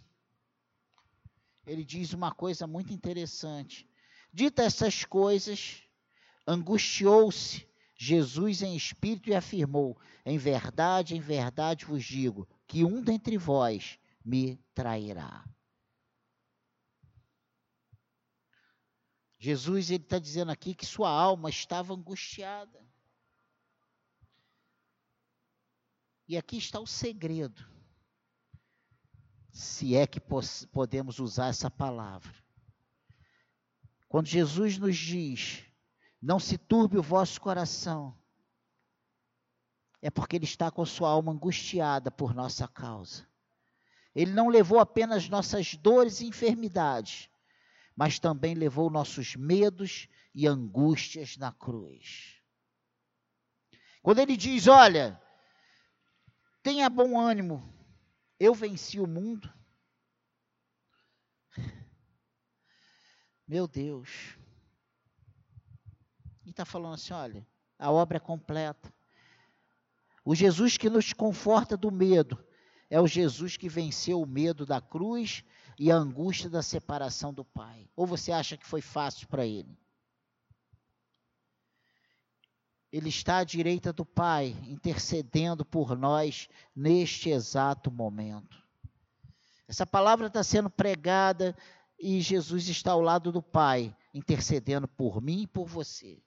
ele 1.67 1.85
diz 1.85 2.13
uma 2.13 2.33
coisa 2.33 2.67
muito 2.67 2.93
interessante. 2.93 3.89
Dita 4.33 4.63
essas 4.63 5.05
coisas, 5.05 5.83
angustiou-se 6.47 7.69
Jesus 7.97 8.63
em 8.63 8.77
espírito 8.77 9.29
e 9.29 9.35
afirmou: 9.35 9.99
Em 10.25 10.39
verdade, 10.39 11.17
em 11.17 11.21
verdade 11.21 11.85
vos 11.85 12.05
digo, 12.05 12.49
que 12.67 12.85
um 12.85 13.03
dentre 13.03 13.37
vós 13.37 13.99
me 14.25 14.57
trairá. 14.75 15.45
Jesus 19.39 19.91
ele 19.91 20.03
está 20.03 20.19
dizendo 20.19 20.51
aqui 20.51 20.75
que 20.75 20.85
sua 20.85 21.09
alma 21.09 21.49
estava 21.49 21.95
angustiada. 21.95 22.85
E 26.27 26.37
aqui 26.37 26.59
está 26.59 26.79
o 26.79 26.87
segredo, 26.87 27.67
se 29.51 29.97
é 29.97 30.07
que 30.07 30.21
podemos 30.71 31.19
usar 31.19 31.49
essa 31.49 31.71
palavra. 31.71 32.35
Quando 34.09 34.27
Jesus 34.27 34.77
nos 34.77 34.97
diz: 34.97 35.65
Não 36.21 36.39
se 36.39 36.59
turbe 36.59 36.99
o 36.99 37.03
vosso 37.03 37.41
coração, 37.41 38.15
é 40.03 40.11
porque 40.11 40.37
Ele 40.37 40.45
está 40.45 40.71
com 40.71 40.85
sua 40.85 41.09
alma 41.09 41.33
angustiada 41.33 42.11
por 42.11 42.35
nossa 42.35 42.69
causa. 42.69 43.27
Ele 44.15 44.33
não 44.33 44.49
levou 44.49 44.81
apenas 44.81 45.29
nossas 45.29 45.75
dores 45.77 46.21
e 46.21 46.27
enfermidades, 46.27 47.31
mas 47.99 48.21
também 48.21 48.55
levou 48.55 48.89
nossos 48.89 49.35
medos 49.35 50.07
e 50.33 50.47
angústias 50.47 51.37
na 51.37 51.51
cruz. 51.51 52.41
Quando 54.01 54.21
ele 54.21 54.37
diz: 54.37 54.69
Olha, 54.69 55.21
tenha 56.63 56.89
bom 56.89 57.19
ânimo, 57.19 57.61
eu 58.39 58.55
venci 58.55 59.01
o 59.01 59.07
mundo. 59.09 59.53
Meu 63.45 63.67
Deus. 63.67 64.39
E 66.47 66.51
está 66.51 66.65
falando 66.65 66.95
assim: 66.95 67.13
olha, 67.15 67.45
a 67.77 67.91
obra 67.91 68.19
é 68.19 68.21
completa. 68.21 68.95
O 70.25 70.37
Jesus 70.37 70.77
que 70.77 70.89
nos 70.89 71.13
conforta 71.13 71.77
do 71.77 71.91
medo 71.91 72.47
é 72.89 73.01
o 73.01 73.09
Jesus 73.09 73.57
que 73.57 73.69
venceu 73.69 74.23
o 74.23 74.27
medo 74.27 74.65
da 74.65 74.81
cruz 74.81 75.43
e 75.79 75.93
a 75.93 75.97
angústia 75.97 76.51
da 76.51 76.63
separação 76.63 77.33
do 77.33 77.45
Pai? 77.45 77.89
Ou 77.95 78.07
você 78.07 78.33
acha 78.33 78.57
que 78.57 78.67
foi 78.67 78.81
fácil 78.81 79.29
para 79.29 79.47
ele? 79.47 79.79
Ele 82.91 83.09
está 83.09 83.39
à 83.39 83.45
direita 83.45 83.93
do 83.93 84.05
Pai, 84.05 84.57
intercedendo 84.67 85.65
por 85.65 85.97
nós 85.97 86.49
neste 86.75 87.29
exato 87.29 87.91
momento. 87.91 88.67
Essa 89.69 89.87
palavra 89.87 90.27
está 90.27 90.43
sendo 90.43 90.71
pregada 90.71 91.55
e 91.99 92.21
Jesus 92.21 92.69
está 92.69 92.93
ao 92.93 93.03
lado 93.03 93.31
do 93.31 93.43
Pai, 93.43 93.95
intercedendo 94.15 94.89
por 94.89 95.21
mim 95.21 95.43
e 95.43 95.47
por 95.47 95.67
você. 95.67 96.23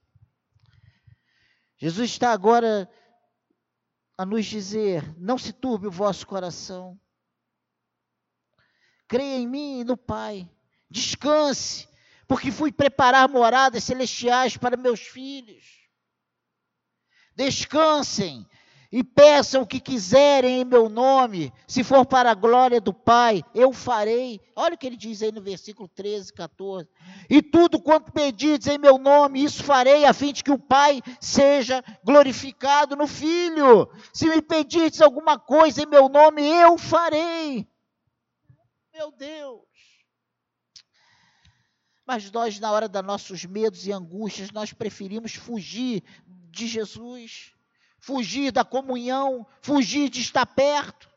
Jesus 1.76 2.10
está 2.10 2.32
agora 2.32 2.88
a 4.16 4.24
nos 4.24 4.46
dizer: 4.46 5.02
não 5.18 5.36
se 5.36 5.52
turbe 5.52 5.88
o 5.88 5.90
vosso 5.90 6.24
coração 6.24 6.98
creia 9.12 9.36
em 9.36 9.46
mim 9.46 9.80
e 9.80 9.84
no 9.84 9.94
Pai. 9.94 10.48
Descanse, 10.90 11.86
porque 12.26 12.50
fui 12.50 12.72
preparar 12.72 13.28
moradas 13.28 13.84
celestiais 13.84 14.56
para 14.56 14.74
meus 14.74 15.00
filhos. 15.00 15.86
Descansem 17.36 18.46
e 18.90 19.04
peçam 19.04 19.62
o 19.62 19.66
que 19.66 19.80
quiserem 19.80 20.62
em 20.62 20.64
meu 20.64 20.88
nome, 20.88 21.52
se 21.66 21.84
for 21.84 22.06
para 22.06 22.30
a 22.30 22.34
glória 22.34 22.80
do 22.80 22.92
Pai, 22.94 23.44
eu 23.54 23.70
farei. 23.70 24.40
Olha 24.56 24.76
o 24.76 24.78
que 24.78 24.86
ele 24.86 24.96
diz 24.96 25.22
aí 25.22 25.30
no 25.30 25.42
versículo 25.42 25.88
13, 25.88 26.32
14. 26.32 26.88
E 27.28 27.42
tudo 27.42 27.82
quanto 27.82 28.12
pedides 28.12 28.66
em 28.66 28.78
meu 28.78 28.96
nome, 28.96 29.44
isso 29.44 29.62
farei, 29.62 30.06
a 30.06 30.14
fim 30.14 30.32
de 30.32 30.42
que 30.42 30.50
o 30.50 30.58
Pai 30.58 31.02
seja 31.20 31.84
glorificado 32.02 32.96
no 32.96 33.06
Filho. 33.06 33.90
Se 34.12 34.26
me 34.26 34.40
pedirdes 34.40 35.02
alguma 35.02 35.38
coisa 35.38 35.82
em 35.82 35.86
meu 35.86 36.08
nome, 36.08 36.42
eu 36.42 36.78
farei. 36.78 37.70
Meu 38.92 39.10
Deus! 39.10 39.66
Mas 42.06 42.30
nós, 42.30 42.58
na 42.58 42.70
hora 42.70 42.88
dos 42.88 43.02
nossos 43.04 43.44
medos 43.44 43.86
e 43.86 43.92
angústias, 43.92 44.50
nós 44.50 44.72
preferimos 44.72 45.34
fugir 45.34 46.02
de 46.50 46.66
Jesus, 46.66 47.54
fugir 47.98 48.50
da 48.50 48.64
comunhão, 48.64 49.46
fugir 49.60 50.08
de 50.08 50.20
estar 50.20 50.44
perto. 50.46 51.11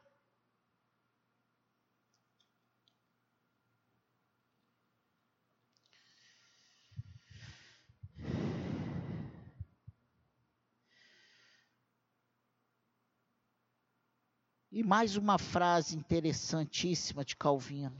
E 14.75 14.83
mais 14.83 15.15
uma 15.15 15.38
frase 15.38 15.95
interessantíssima 15.95 17.23
de 17.23 17.33
Calvino. 17.38 17.95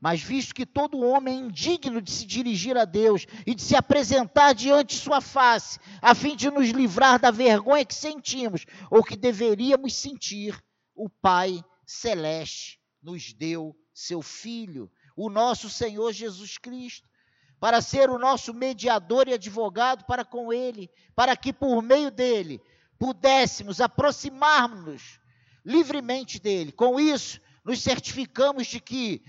Mas 0.00 0.22
visto 0.22 0.54
que 0.54 0.64
todo 0.64 1.04
homem 1.04 1.34
é 1.34 1.40
indigno 1.42 2.00
de 2.00 2.10
se 2.10 2.24
dirigir 2.24 2.78
a 2.78 2.86
Deus 2.86 3.26
e 3.46 3.54
de 3.54 3.60
se 3.60 3.76
apresentar 3.76 4.54
diante 4.54 4.96
sua 4.96 5.20
face, 5.20 5.78
a 6.00 6.14
fim 6.14 6.34
de 6.34 6.50
nos 6.50 6.70
livrar 6.70 7.20
da 7.20 7.30
vergonha 7.30 7.84
que 7.84 7.94
sentimos 7.94 8.64
ou 8.90 9.04
que 9.04 9.18
deveríamos 9.18 9.94
sentir, 9.94 10.58
o 10.94 11.10
Pai 11.10 11.62
celeste 11.84 12.80
nos 13.02 13.34
deu 13.34 13.76
seu 13.92 14.22
Filho, 14.22 14.90
o 15.14 15.28
nosso 15.28 15.68
Senhor 15.68 16.10
Jesus 16.10 16.56
Cristo, 16.56 17.06
para 17.60 17.82
ser 17.82 18.08
o 18.08 18.18
nosso 18.18 18.54
mediador 18.54 19.28
e 19.28 19.34
advogado 19.34 20.06
para 20.06 20.24
com 20.24 20.50
Ele, 20.50 20.88
para 21.14 21.36
que 21.36 21.52
por 21.52 21.82
meio 21.82 22.10
dele 22.10 22.62
pudéssemos 22.98 23.78
aproximar-nos 23.78 25.20
livremente 25.66 26.38
dele. 26.38 26.70
Com 26.70 27.00
isso, 27.00 27.40
nos 27.64 27.82
certificamos 27.82 28.68
de 28.68 28.78
que, 28.78 29.20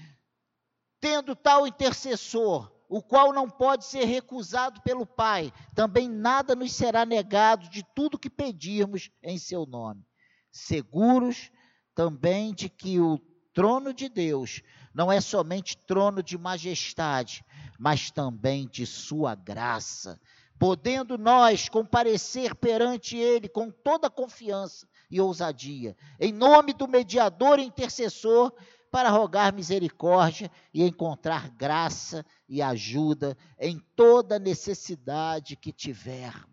tendo 1.02 1.36
tal 1.36 1.66
intercessor, 1.66 2.72
o 2.88 3.02
qual 3.02 3.34
não 3.34 3.50
pode 3.50 3.86
ser 3.86 4.06
recusado 4.06 4.80
pelo 4.82 5.06
Pai, 5.06 5.52
também 5.74 6.08
nada 6.08 6.56
nos 6.56 6.72
será 6.74 7.06
negado 7.06 7.68
de 7.70 7.84
tudo 7.96 8.20
que 8.20 8.30
pedirmos 8.30 9.10
em 9.24 9.40
seu 9.40 9.66
nome. 9.66 10.06
Seguros 10.52 11.52
também 11.96 12.54
de 12.54 12.70
que 12.70 13.00
o 13.00 13.20
trono 13.54 13.92
de 13.92 14.08
Deus 14.08 14.62
não 14.94 15.12
é 15.12 15.20
somente 15.20 15.76
trono 15.76 16.22
de 16.22 16.38
majestade, 16.38 17.44
mas 17.80 18.12
também 18.12 18.68
de 18.68 18.86
sua 18.86 19.34
graça, 19.34 20.22
podendo 20.60 21.18
nós 21.18 21.68
comparecer 21.68 22.56
perante 22.56 23.18
Ele 23.18 23.50
com 23.50 23.72
toda 23.72 24.10
confiança 24.10 24.88
e 25.10 25.22
ousadia, 25.22 25.96
em 26.20 26.34
nome 26.34 26.74
do 26.74 26.88
mediador 26.88 27.60
e 27.60 27.64
intercessor, 27.64 28.54
para 28.92 29.10
rogar 29.10 29.54
misericórdia 29.54 30.50
e 30.74 30.84
encontrar 30.84 31.50
graça 31.50 32.26
e 32.48 32.62
ajuda 32.62 33.38
em 33.60 33.80
toda 33.96 34.40
necessidade 34.40 35.56
que 35.56 35.72
tivermos. 35.72 36.48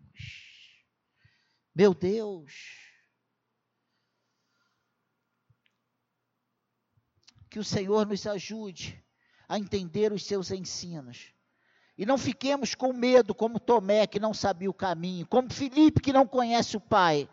Meu 1.73 1.93
Deus, 1.93 2.53
que 7.49 7.59
o 7.59 7.63
Senhor 7.63 8.05
nos 8.05 8.27
ajude 8.27 9.01
a 9.47 9.57
entender 9.57 10.11
os 10.11 10.25
seus 10.25 10.51
ensinos. 10.51 11.33
E 11.97 12.05
não 12.05 12.17
fiquemos 12.17 12.75
com 12.75 12.91
medo, 12.91 13.33
como 13.33 13.59
Tomé, 13.59 14.05
que 14.05 14.19
não 14.19 14.33
sabia 14.33 14.69
o 14.69 14.73
caminho, 14.73 15.25
como 15.25 15.51
Felipe, 15.53 16.01
que 16.01 16.11
não 16.11 16.27
conhece 16.27 16.75
o 16.75 16.81
Pai, 16.81 17.29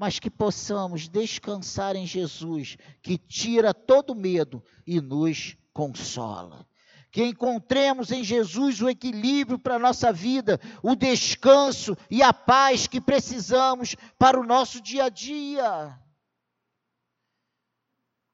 mas 0.00 0.18
que 0.18 0.30
possamos 0.30 1.10
descansar 1.10 1.94
em 1.94 2.06
Jesus, 2.06 2.78
que 3.02 3.18
tira 3.18 3.74
todo 3.74 4.14
medo 4.14 4.64
e 4.86 4.98
nos 4.98 5.58
consola. 5.74 6.66
Que 7.10 7.22
encontremos 7.22 8.10
em 8.10 8.24
Jesus 8.24 8.80
o 8.80 8.88
equilíbrio 8.88 9.58
para 9.58 9.74
a 9.74 9.78
nossa 9.78 10.10
vida, 10.10 10.58
o 10.82 10.96
descanso 10.96 11.94
e 12.10 12.22
a 12.22 12.32
paz 12.32 12.86
que 12.86 12.98
precisamos 12.98 13.94
para 14.18 14.40
o 14.40 14.42
nosso 14.42 14.80
dia 14.80 15.04
a 15.04 15.08
dia. 15.10 16.00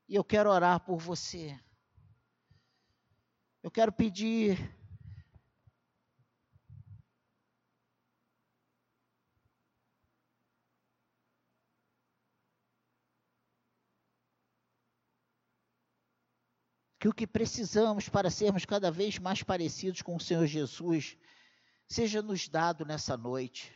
E 0.09 0.15
eu 0.15 0.23
quero 0.23 0.51
orar 0.51 0.79
por 0.79 0.99
você. 0.99 1.59
Eu 3.61 3.73
quero 3.73 3.91
pedir 3.91 4.73
que 16.99 17.09
o 17.09 17.13
que 17.13 17.27
precisamos 17.27 18.09
para 18.09 18.31
sermos 18.31 18.65
cada 18.65 18.91
vez 18.91 19.19
mais 19.19 19.43
parecidos 19.43 20.03
com 20.03 20.17
o 20.17 20.21
Senhor 20.21 20.47
Jesus 20.47 21.17
seja 21.87 22.23
nos 22.23 22.49
dado 22.49 22.85
nessa 22.85 23.17
noite. 23.17 23.73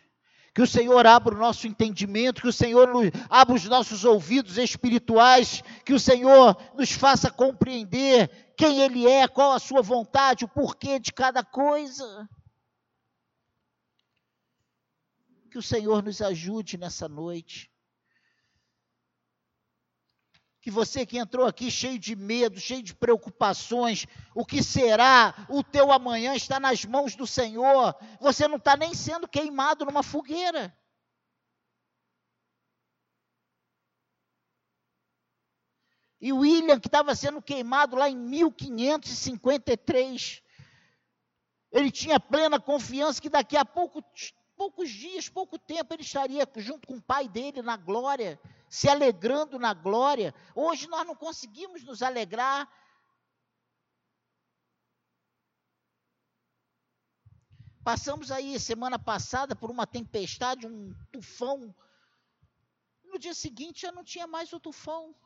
Que 0.53 0.63
o 0.63 0.67
Senhor 0.67 1.07
abra 1.07 1.35
o 1.35 1.39
nosso 1.39 1.67
entendimento, 1.67 2.43
que 2.43 2.49
o 2.49 2.53
Senhor 2.53 2.89
abra 3.29 3.55
os 3.55 3.65
nossos 3.67 4.05
ouvidos 4.05 4.59
espirituais, 4.59 5.63
que 5.85 5.93
o 5.93 6.01
Senhor 6.01 6.57
nos 6.75 6.91
faça 6.91 7.31
compreender 7.31 8.53
quem 8.57 8.81
Ele 8.81 9.07
é, 9.07 9.29
qual 9.29 9.53
a 9.53 9.61
Sua 9.61 9.81
vontade, 9.81 10.45
o 10.45 10.49
porquê 10.49 10.99
de 10.99 11.13
cada 11.13 11.45
coisa. 11.45 12.29
Que 15.53 15.59
o 15.59 15.63
Senhor 15.63 16.03
nos 16.03 16.21
ajude 16.21 16.77
nessa 16.77 17.09
noite. 17.09 17.71
Que 20.61 20.71
você 20.71 21.07
que 21.07 21.17
entrou 21.17 21.47
aqui 21.47 21.71
cheio 21.71 21.99
de 21.99 22.15
medo, 22.15 22.61
cheio 22.61 22.83
de 22.83 22.95
preocupações, 22.95 24.07
o 24.35 24.45
que 24.45 24.63
será 24.63 25.47
o 25.49 25.65
teu 25.65 25.91
amanhã 25.91 26.35
está 26.35 26.61
nas 26.61 26.85
mãos 26.85 27.17
do 27.17 27.27
Senhor. 27.27 27.97
Você 28.21 28.47
não 28.47 28.57
está 28.57 28.77
nem 28.77 28.95
sendo 28.95 29.27
queimado 29.27 29.87
numa 29.87 30.03
fogueira. 30.03 30.77
E 36.21 36.33
William, 36.33 36.79
que 36.79 36.89
estava 36.89 37.15
sendo 37.15 37.41
queimado 37.41 37.97
lá 37.97 38.11
em 38.11 38.17
1553, 38.17 40.43
ele 41.73 41.91
tinha 41.91 42.21
plena 42.21 42.61
confiança 42.61 43.23
que 43.23 43.31
daqui 43.31 43.57
a 43.57 43.65
pouco, 43.65 44.05
poucos 44.55 44.91
dias, 44.91 45.31
pouco 45.31 45.59
tempo, 45.59 45.95
ele 45.95 46.03
estaria 46.03 46.47
junto 46.57 46.87
com 46.87 46.97
o 46.97 47.03
pai 47.03 47.27
dele 47.27 47.63
na 47.63 47.79
glória 47.79 48.39
se 48.71 48.89
alegrando 48.89 49.59
na 49.59 49.75
glória. 49.75 50.33
Hoje 50.55 50.87
nós 50.87 51.05
não 51.05 51.17
conseguimos 51.17 51.83
nos 51.83 52.03
alegrar. 52.03 52.71
Passamos 57.83 58.31
aí 58.31 58.61
semana 58.61 58.97
passada 58.97 59.57
por 59.57 59.71
uma 59.71 59.89
tempestade, 59.89 60.69
um 60.69 60.95
tufão. 61.11 61.75
No 63.03 63.19
dia 63.19 63.35
seguinte 63.35 63.83
já 63.83 63.91
não 63.91 64.05
tinha 64.05 64.29
mais 64.29 64.53
o 64.53 64.61
tufão. 64.61 65.17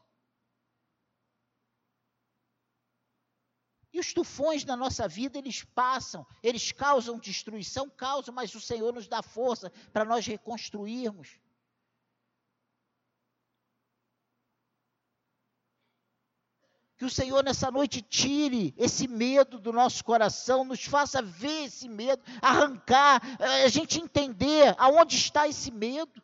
E 3.92 4.00
os 4.00 4.12
tufões 4.12 4.64
na 4.64 4.74
nossa 4.74 5.06
vida, 5.06 5.38
eles 5.38 5.62
passam, 5.62 6.26
eles 6.42 6.72
causam 6.72 7.18
destruição, 7.18 7.88
causam, 7.90 8.34
mas 8.34 8.54
o 8.54 8.60
Senhor 8.60 8.92
nos 8.92 9.06
dá 9.06 9.22
força 9.22 9.70
para 9.92 10.04
nós 10.04 10.26
reconstruirmos. 10.26 11.38
Que 17.04 17.08
o 17.08 17.10
Senhor 17.10 17.44
nessa 17.44 17.70
noite 17.70 18.00
tire 18.00 18.74
esse 18.78 19.06
medo 19.06 19.58
do 19.58 19.74
nosso 19.74 20.02
coração, 20.02 20.64
nos 20.64 20.86
faça 20.86 21.20
ver 21.20 21.64
esse 21.64 21.86
medo, 21.86 22.22
arrancar, 22.40 23.20
eh, 23.38 23.64
a 23.64 23.68
gente 23.68 24.00
entender 24.00 24.74
aonde 24.78 25.14
está 25.14 25.46
esse 25.46 25.70
medo. 25.70 26.22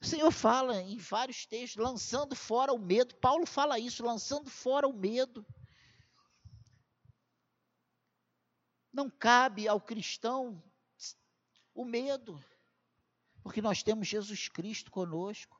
O 0.00 0.04
Senhor 0.04 0.32
fala 0.32 0.82
em 0.82 0.98
vários 0.98 1.46
textos, 1.46 1.80
lançando 1.80 2.34
fora 2.34 2.72
o 2.72 2.78
medo. 2.78 3.14
Paulo 3.14 3.46
fala 3.46 3.78
isso, 3.78 4.04
lançando 4.04 4.50
fora 4.50 4.88
o 4.88 4.92
medo. 4.92 5.46
Não 8.92 9.08
cabe 9.08 9.68
ao 9.68 9.80
cristão 9.80 10.60
o 11.72 11.84
medo, 11.84 12.44
porque 13.44 13.62
nós 13.62 13.80
temos 13.80 14.08
Jesus 14.08 14.48
Cristo 14.48 14.90
conosco 14.90 15.59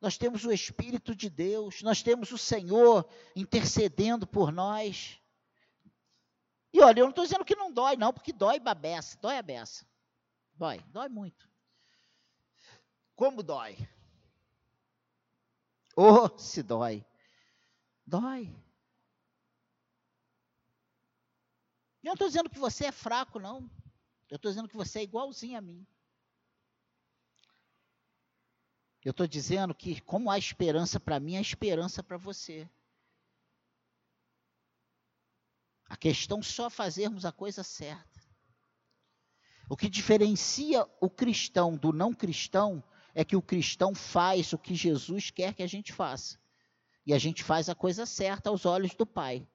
nós 0.00 0.18
temos 0.18 0.44
o 0.44 0.52
Espírito 0.52 1.14
de 1.14 1.30
Deus, 1.30 1.82
nós 1.82 2.02
temos 2.02 2.30
o 2.30 2.38
Senhor 2.38 3.08
intercedendo 3.34 4.26
por 4.26 4.52
nós. 4.52 5.20
E 6.72 6.80
olha, 6.80 7.00
eu 7.00 7.04
não 7.04 7.10
estou 7.10 7.24
dizendo 7.24 7.44
que 7.44 7.56
não 7.56 7.72
dói, 7.72 7.96
não, 7.96 8.12
porque 8.12 8.32
dói 8.32 8.58
babeça, 8.58 9.16
dói 9.20 9.38
a 9.38 9.42
beça. 9.42 9.86
Dói, 10.54 10.80
dói 10.88 11.08
muito. 11.08 11.48
Como 13.14 13.42
dói? 13.42 13.76
Oh, 15.96 16.36
se 16.36 16.62
dói. 16.62 17.04
Dói. 18.04 18.52
Eu 22.02 22.08
não 22.08 22.12
estou 22.14 22.28
dizendo 22.28 22.50
que 22.50 22.58
você 22.58 22.86
é 22.86 22.92
fraco, 22.92 23.38
não. 23.38 23.70
Eu 24.28 24.36
estou 24.36 24.50
dizendo 24.50 24.68
que 24.68 24.76
você 24.76 24.98
é 24.98 25.04
igualzinho 25.04 25.56
a 25.56 25.60
mim. 25.60 25.86
Eu 29.04 29.10
estou 29.10 29.26
dizendo 29.26 29.74
que, 29.74 30.00
como 30.00 30.30
há 30.30 30.38
esperança 30.38 30.98
para 30.98 31.20
mim, 31.20 31.36
há 31.36 31.40
esperança 31.40 32.02
para 32.02 32.16
você. 32.16 32.68
A 35.86 35.96
questão 35.96 36.38
é 36.38 36.42
só 36.42 36.70
fazermos 36.70 37.26
a 37.26 37.30
coisa 37.30 37.62
certa. 37.62 38.22
O 39.68 39.76
que 39.76 39.88
diferencia 39.88 40.86
o 41.00 41.10
cristão 41.10 41.76
do 41.76 41.92
não 41.92 42.14
cristão 42.14 42.82
é 43.14 43.24
que 43.24 43.36
o 43.36 43.42
cristão 43.42 43.94
faz 43.94 44.52
o 44.52 44.58
que 44.58 44.74
Jesus 44.74 45.30
quer 45.30 45.54
que 45.54 45.62
a 45.62 45.66
gente 45.66 45.92
faça. 45.92 46.38
E 47.06 47.12
a 47.12 47.18
gente 47.18 47.44
faz 47.44 47.68
a 47.68 47.74
coisa 47.74 48.06
certa 48.06 48.48
aos 48.48 48.64
olhos 48.64 48.94
do 48.94 49.06
Pai 49.06 49.46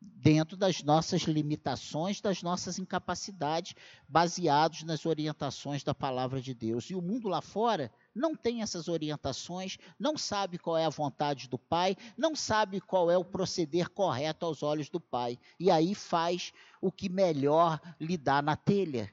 dentro 0.00 0.56
das 0.56 0.82
nossas 0.82 1.22
limitações, 1.22 2.20
das 2.20 2.42
nossas 2.42 2.78
incapacidades, 2.78 3.74
baseados 4.08 4.82
nas 4.82 5.06
orientações 5.06 5.84
da 5.84 5.94
palavra 5.94 6.40
de 6.40 6.54
Deus. 6.54 6.90
E 6.90 6.94
o 6.94 7.02
mundo 7.02 7.28
lá 7.28 7.40
fora 7.40 7.92
não 8.14 8.34
tem 8.34 8.62
essas 8.62 8.88
orientações, 8.88 9.78
não 9.98 10.16
sabe 10.16 10.58
qual 10.58 10.76
é 10.76 10.84
a 10.84 10.90
vontade 10.90 11.48
do 11.48 11.58
Pai, 11.58 11.96
não 12.16 12.36
sabe 12.36 12.80
qual 12.80 13.10
é 13.10 13.16
o 13.16 13.24
proceder 13.24 13.88
correto 13.90 14.44
aos 14.44 14.62
olhos 14.62 14.88
do 14.90 15.00
Pai. 15.00 15.38
E 15.58 15.70
aí 15.70 15.94
faz 15.94 16.52
o 16.80 16.92
que 16.92 17.08
melhor 17.08 17.80
lhe 17.98 18.16
dá 18.16 18.42
na 18.42 18.56
telha, 18.56 19.12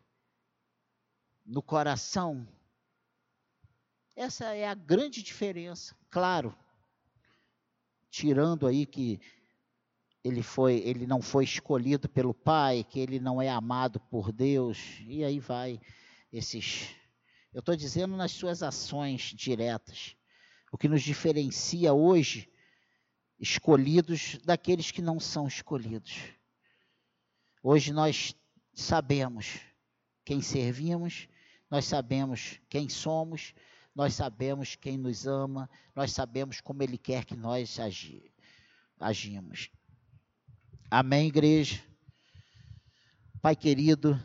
no 1.45 1.62
coração. 1.62 2.47
Essa 4.16 4.54
é 4.54 4.68
a 4.68 4.74
grande 4.74 5.24
diferença, 5.24 5.95
claro. 6.10 6.56
Tirando 8.10 8.68
aí 8.68 8.86
que 8.86 9.20
ele 10.24 10.43
foi, 10.43 10.80
ele 10.80 11.08
não 11.08 11.22
foi 11.22 11.45
escolhido 11.45 12.10
pelo 12.10 12.34
Pai, 12.34 12.84
que 12.84 13.00
ele 13.00 13.20
não 13.20 13.41
é 13.41 13.50
amado 13.50 14.00
por 14.00 14.32
Deus, 14.32 14.78
e 15.08 15.24
aí 15.24 15.39
vai 15.39 15.80
esses. 16.32 16.99
Eu 17.52 17.62
estou 17.62 17.76
dizendo 17.76 18.16
nas 18.16 18.32
suas 18.32 18.62
ações 18.62 19.34
diretas. 19.36 20.16
O 20.72 20.78
que 20.78 20.88
nos 20.88 21.02
diferencia 21.02 21.93
hoje, 21.93 22.47
escolhidos, 23.39 24.38
daqueles 24.45 24.91
que 24.91 25.02
não 25.02 25.20
são 25.20 25.47
escolhidos. 25.47 26.20
Hoje 27.64 27.91
nós 27.91 28.36
sabemos 28.74 29.60
quem 30.24 30.41
servimos, 30.41 31.28
nós 31.72 31.86
sabemos 31.86 32.60
quem 32.70 32.88
somos, 32.88 33.56
nós 33.95 34.14
sabemos 34.14 34.76
quem 34.76 34.95
nos 34.97 35.26
ama, 35.26 35.68
nós 35.95 36.12
sabemos 36.12 36.62
como 36.62 36.84
Ele 36.84 37.00
quer 37.00 37.26
que 37.26 37.36
nós 37.36 37.80
agi, 37.80 38.32
agimos. 39.00 39.72
Amém, 40.91 41.28
igreja? 41.28 41.84
Pai 43.41 43.56
querido, 43.56 44.22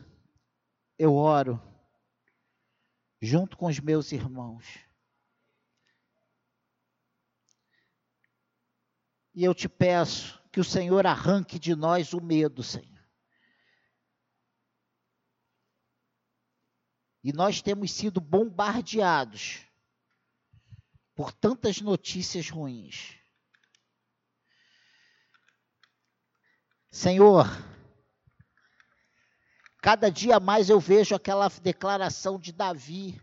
eu 0.97 1.15
oro 1.15 1.59
junto 3.21 3.57
com 3.57 3.67
os 3.67 3.79
meus 3.79 4.11
irmãos. 4.11 4.65
E 9.33 9.43
eu 9.43 9.53
te 9.53 9.67
peço 9.67 10.41
que 10.51 10.59
o 10.59 10.63
Senhor 10.63 11.05
arranque 11.05 11.59
de 11.59 11.75
nós 11.75 12.13
o 12.13 12.21
medo, 12.21 12.63
Senhor. 12.63 12.95
E 17.21 17.33
nós 17.33 17.61
temos 17.61 17.91
sido 17.91 18.21
bombardeados 18.21 19.65
por 21.15 21.33
tantas 21.33 21.81
notícias 21.81 22.49
ruins. 22.49 23.17
Senhor, 26.91 27.45
cada 29.85 30.09
dia 30.09 30.39
mais 30.39 30.67
eu 30.67 30.79
vejo 30.79 31.13
aquela 31.13 31.47
declaração 31.47 32.39
de 32.39 32.51
Davi, 32.51 33.21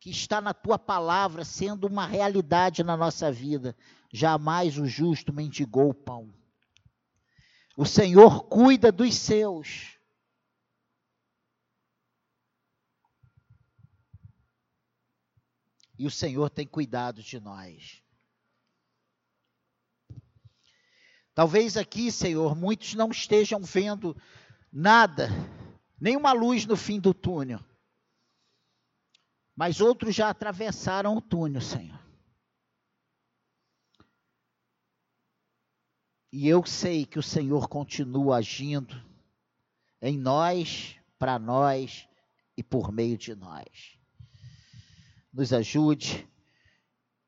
que 0.00 0.10
está 0.10 0.40
na 0.40 0.52
tua 0.52 0.76
palavra 0.76 1.44
sendo 1.44 1.86
uma 1.86 2.04
realidade 2.04 2.82
na 2.82 2.96
nossa 2.96 3.30
vida. 3.30 3.76
Jamais 4.12 4.76
o 4.78 4.84
justo 4.84 5.32
mendigou 5.32 5.90
o 5.90 5.94
pão. 5.94 6.34
O 7.76 7.86
Senhor 7.86 8.42
cuida 8.48 8.90
dos 8.90 9.14
seus. 9.14 9.96
e 15.96 16.04
o 16.04 16.10
Senhor 16.10 16.50
tem 16.50 16.66
cuidado 16.66 17.22
de 17.22 17.38
nós. 17.38 18.02
Talvez 21.32 21.76
aqui, 21.76 22.10
Senhor, 22.10 22.56
muitos 22.56 22.94
não 22.94 23.08
estejam 23.12 23.62
vendo 23.62 24.16
nada, 24.72 25.28
nenhuma 26.02 26.32
luz 26.32 26.66
no 26.66 26.76
fim 26.76 26.98
do 26.98 27.14
túnel. 27.14 27.60
Mas 29.54 29.80
outros 29.80 30.14
já 30.14 30.28
atravessaram 30.28 31.16
o 31.16 31.20
túnel, 31.20 31.60
Senhor. 31.60 32.00
E 36.32 36.48
eu 36.48 36.64
sei 36.64 37.06
que 37.06 37.18
o 37.18 37.22
Senhor 37.22 37.68
continua 37.68 38.36
agindo 38.36 38.94
em 40.00 40.18
nós, 40.18 40.96
para 41.18 41.38
nós 41.38 42.08
e 42.56 42.62
por 42.62 42.90
meio 42.90 43.16
de 43.16 43.34
nós 43.34 44.02
nos 45.32 45.52
ajude 45.52 46.28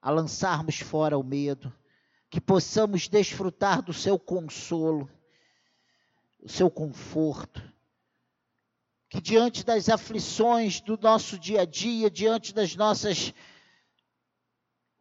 a 0.03 0.11
lançarmos 0.11 0.79
fora 0.79 1.17
o 1.17 1.23
medo, 1.23 1.73
que 2.29 2.41
possamos 2.41 3.09
desfrutar 3.09 3.81
do 3.81 3.93
seu 3.93 4.19
consolo, 4.19 5.09
o 6.43 6.49
seu 6.49 6.71
conforto, 6.71 7.63
que 9.09 9.21
diante 9.21 9.65
das 9.65 9.89
aflições 9.89 10.81
do 10.81 10.99
nosso 11.01 11.39
dia 11.39 11.63
a 11.63 11.65
dia, 11.65 12.11
diante 12.11 12.53
das 12.53 12.75
nossas 12.75 13.33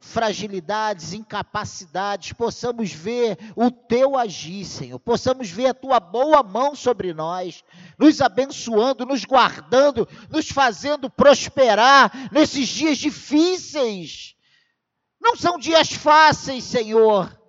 fragilidades, 0.04 1.14
incapacidades, 1.14 2.34
possamos 2.34 2.92
ver 2.92 3.38
o 3.56 3.72
teu 3.72 4.18
agir, 4.18 4.66
Senhor, 4.66 5.00
possamos 5.00 5.50
ver 5.50 5.68
a 5.68 5.74
tua 5.74 6.00
boa 6.00 6.44
mão 6.44 6.76
sobre 6.76 7.14
nós, 7.14 7.64
nos 7.98 8.20
abençoando, 8.20 9.06
nos 9.06 9.24
guardando, 9.24 10.08
nos 10.30 10.50
fazendo 10.50 11.10
prosperar 11.10 12.12
nesses 12.34 12.68
dias 12.68 12.98
difíceis. 12.98 14.36
Não 15.22 15.38
são 15.38 15.58
dias 15.58 15.94
fáceis, 15.94 16.66
Senhor, 16.66 17.42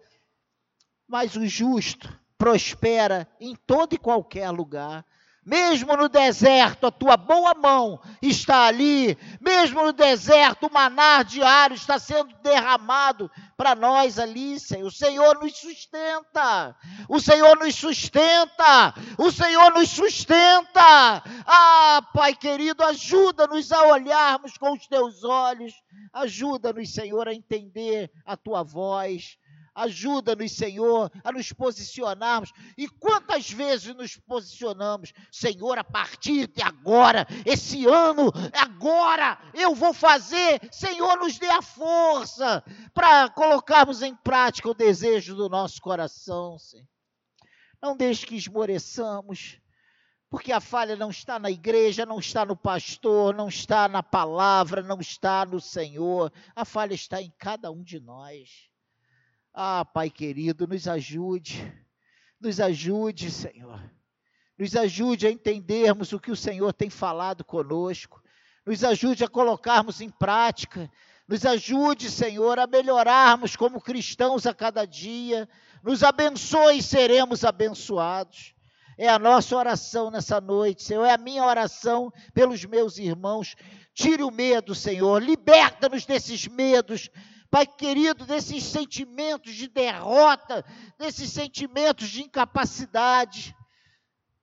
mas 1.08 1.34
o 1.34 1.44
justo 1.46 2.08
prospera 2.38 3.28
em 3.40 3.56
todo 3.56 3.94
e 3.94 3.98
qualquer 3.98 4.50
lugar. 4.50 5.04
Mesmo 5.44 5.94
no 5.94 6.08
deserto, 6.08 6.86
a 6.86 6.90
tua 6.90 7.16
boa 7.18 7.52
mão 7.54 8.00
está 8.22 8.66
ali. 8.66 9.18
Mesmo 9.40 9.84
no 9.84 9.92
deserto, 9.92 10.66
o 10.66 10.72
maná 10.72 11.22
diário 11.22 11.74
está 11.74 11.98
sendo 11.98 12.34
derramado 12.42 13.30
para 13.56 13.74
nós 13.74 14.18
ali, 14.18 14.58
Senhor. 14.58 14.86
O 14.86 14.90
Senhor 14.90 15.38
nos 15.40 15.56
sustenta. 15.58 16.74
O 17.08 17.20
Senhor 17.20 17.58
nos 17.58 17.74
sustenta. 17.74 18.94
O 19.18 19.30
Senhor 19.30 19.70
nos 19.72 19.90
sustenta. 19.90 21.22
Ah, 21.46 22.02
Pai 22.14 22.34
querido, 22.34 22.82
ajuda-nos 22.82 23.70
a 23.70 23.82
olharmos 23.88 24.56
com 24.56 24.72
os 24.72 24.86
teus 24.86 25.24
olhos. 25.24 25.74
Ajuda-nos, 26.12 26.92
Senhor, 26.92 27.28
a 27.28 27.34
entender 27.34 28.10
a 28.24 28.34
tua 28.36 28.62
voz. 28.62 29.36
Ajuda-nos, 29.74 30.52
Senhor, 30.52 31.10
a 31.22 31.32
nos 31.32 31.52
posicionarmos. 31.52 32.52
E 32.78 32.88
quantas 32.88 33.50
vezes 33.50 33.94
nos 33.94 34.16
posicionamos, 34.16 35.12
Senhor, 35.32 35.78
a 35.78 35.84
partir 35.84 36.46
de 36.46 36.62
agora, 36.62 37.26
esse 37.44 37.86
ano, 37.86 38.30
agora, 38.52 39.38
eu 39.52 39.74
vou 39.74 39.92
fazer. 39.92 40.60
Senhor, 40.70 41.16
nos 41.18 41.38
dê 41.38 41.48
a 41.48 41.62
força 41.62 42.62
para 42.92 43.28
colocarmos 43.30 44.02
em 44.02 44.14
prática 44.14 44.70
o 44.70 44.74
desejo 44.74 45.34
do 45.34 45.48
nosso 45.48 45.80
coração, 45.80 46.58
Senhor. 46.58 46.86
Não 47.82 47.96
deixe 47.96 48.24
que 48.24 48.36
esmoreçamos 48.36 49.58
porque 50.34 50.50
a 50.50 50.58
falha 50.58 50.96
não 50.96 51.10
está 51.10 51.38
na 51.38 51.48
igreja, 51.48 52.04
não 52.04 52.18
está 52.18 52.44
no 52.44 52.56
pastor, 52.56 53.32
não 53.32 53.46
está 53.46 53.86
na 53.86 54.02
palavra, 54.02 54.82
não 54.82 54.98
está 54.98 55.46
no 55.46 55.60
Senhor, 55.60 56.32
a 56.56 56.64
falha 56.64 56.92
está 56.92 57.22
em 57.22 57.32
cada 57.38 57.70
um 57.70 57.84
de 57.84 58.00
nós. 58.00 58.68
Ah, 59.56 59.84
Pai 59.84 60.10
querido, 60.10 60.66
nos 60.66 60.88
ajude, 60.88 61.72
nos 62.40 62.58
ajude, 62.58 63.30
Senhor. 63.30 63.80
Nos 64.58 64.74
ajude 64.74 65.28
a 65.28 65.30
entendermos 65.30 66.12
o 66.12 66.18
que 66.18 66.32
o 66.32 66.36
Senhor 66.36 66.72
tem 66.72 66.90
falado 66.90 67.44
conosco. 67.44 68.20
Nos 68.66 68.82
ajude 68.82 69.22
a 69.22 69.28
colocarmos 69.28 70.00
em 70.00 70.10
prática. 70.10 70.90
Nos 71.28 71.46
ajude, 71.46 72.10
Senhor, 72.10 72.58
a 72.58 72.66
melhorarmos 72.66 73.54
como 73.54 73.80
cristãos 73.80 74.44
a 74.44 74.52
cada 74.52 74.84
dia. 74.84 75.48
Nos 75.84 76.02
abençoe 76.02 76.78
e 76.78 76.82
seremos 76.82 77.44
abençoados. 77.44 78.56
É 78.98 79.08
a 79.08 79.20
nossa 79.20 79.56
oração 79.56 80.10
nessa 80.10 80.40
noite, 80.40 80.82
Senhor. 80.82 81.04
É 81.04 81.12
a 81.12 81.18
minha 81.18 81.44
oração 81.44 82.12
pelos 82.32 82.64
meus 82.64 82.98
irmãos. 82.98 83.54
Tire 83.94 84.24
o 84.24 84.32
medo, 84.32 84.74
Senhor. 84.74 85.22
Liberta-nos 85.22 86.04
desses 86.04 86.48
medos 86.48 87.08
Pai 87.54 87.68
querido, 87.68 88.26
desses 88.26 88.64
sentimentos 88.64 89.54
de 89.54 89.68
derrota, 89.68 90.64
desses 90.98 91.30
sentimentos 91.30 92.08
de 92.08 92.22
incapacidade. 92.22 93.54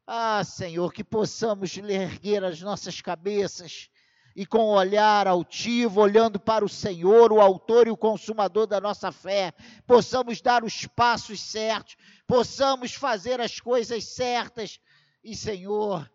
Ah, 0.08 0.42
Senhor, 0.46 0.94
que 0.94 1.04
possamos 1.04 1.76
erguer 1.76 2.42
as 2.42 2.62
nossas 2.62 3.02
cabeças 3.02 3.90
e 4.34 4.46
com 4.46 4.60
o 4.60 4.78
olhar 4.78 5.28
altivo, 5.28 6.00
olhando 6.00 6.40
para 6.40 6.64
o 6.64 6.70
Senhor, 6.70 7.34
o 7.34 7.42
autor 7.42 7.86
e 7.86 7.92
o 7.92 7.98
consumador 7.98 8.66
da 8.66 8.80
nossa 8.80 9.12
fé, 9.12 9.52
possamos 9.86 10.40
dar 10.40 10.64
os 10.64 10.88
passos 10.88 11.42
certos, 11.42 11.98
possamos 12.26 12.94
fazer 12.94 13.42
as 13.42 13.60
coisas 13.60 14.06
certas 14.06 14.80
e, 15.22 15.36
Senhor, 15.36 16.10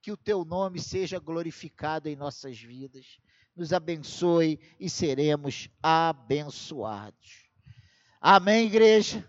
que 0.00 0.12
o 0.12 0.16
teu 0.16 0.44
nome 0.44 0.78
seja 0.78 1.18
glorificado 1.18 2.08
em 2.08 2.14
nossas 2.14 2.56
vidas 2.56 3.18
nos 3.58 3.72
abençoe 3.72 4.58
e 4.78 4.88
seremos 4.88 5.68
abençoados. 5.82 7.48
Amém, 8.20 8.66
igreja? 8.66 9.28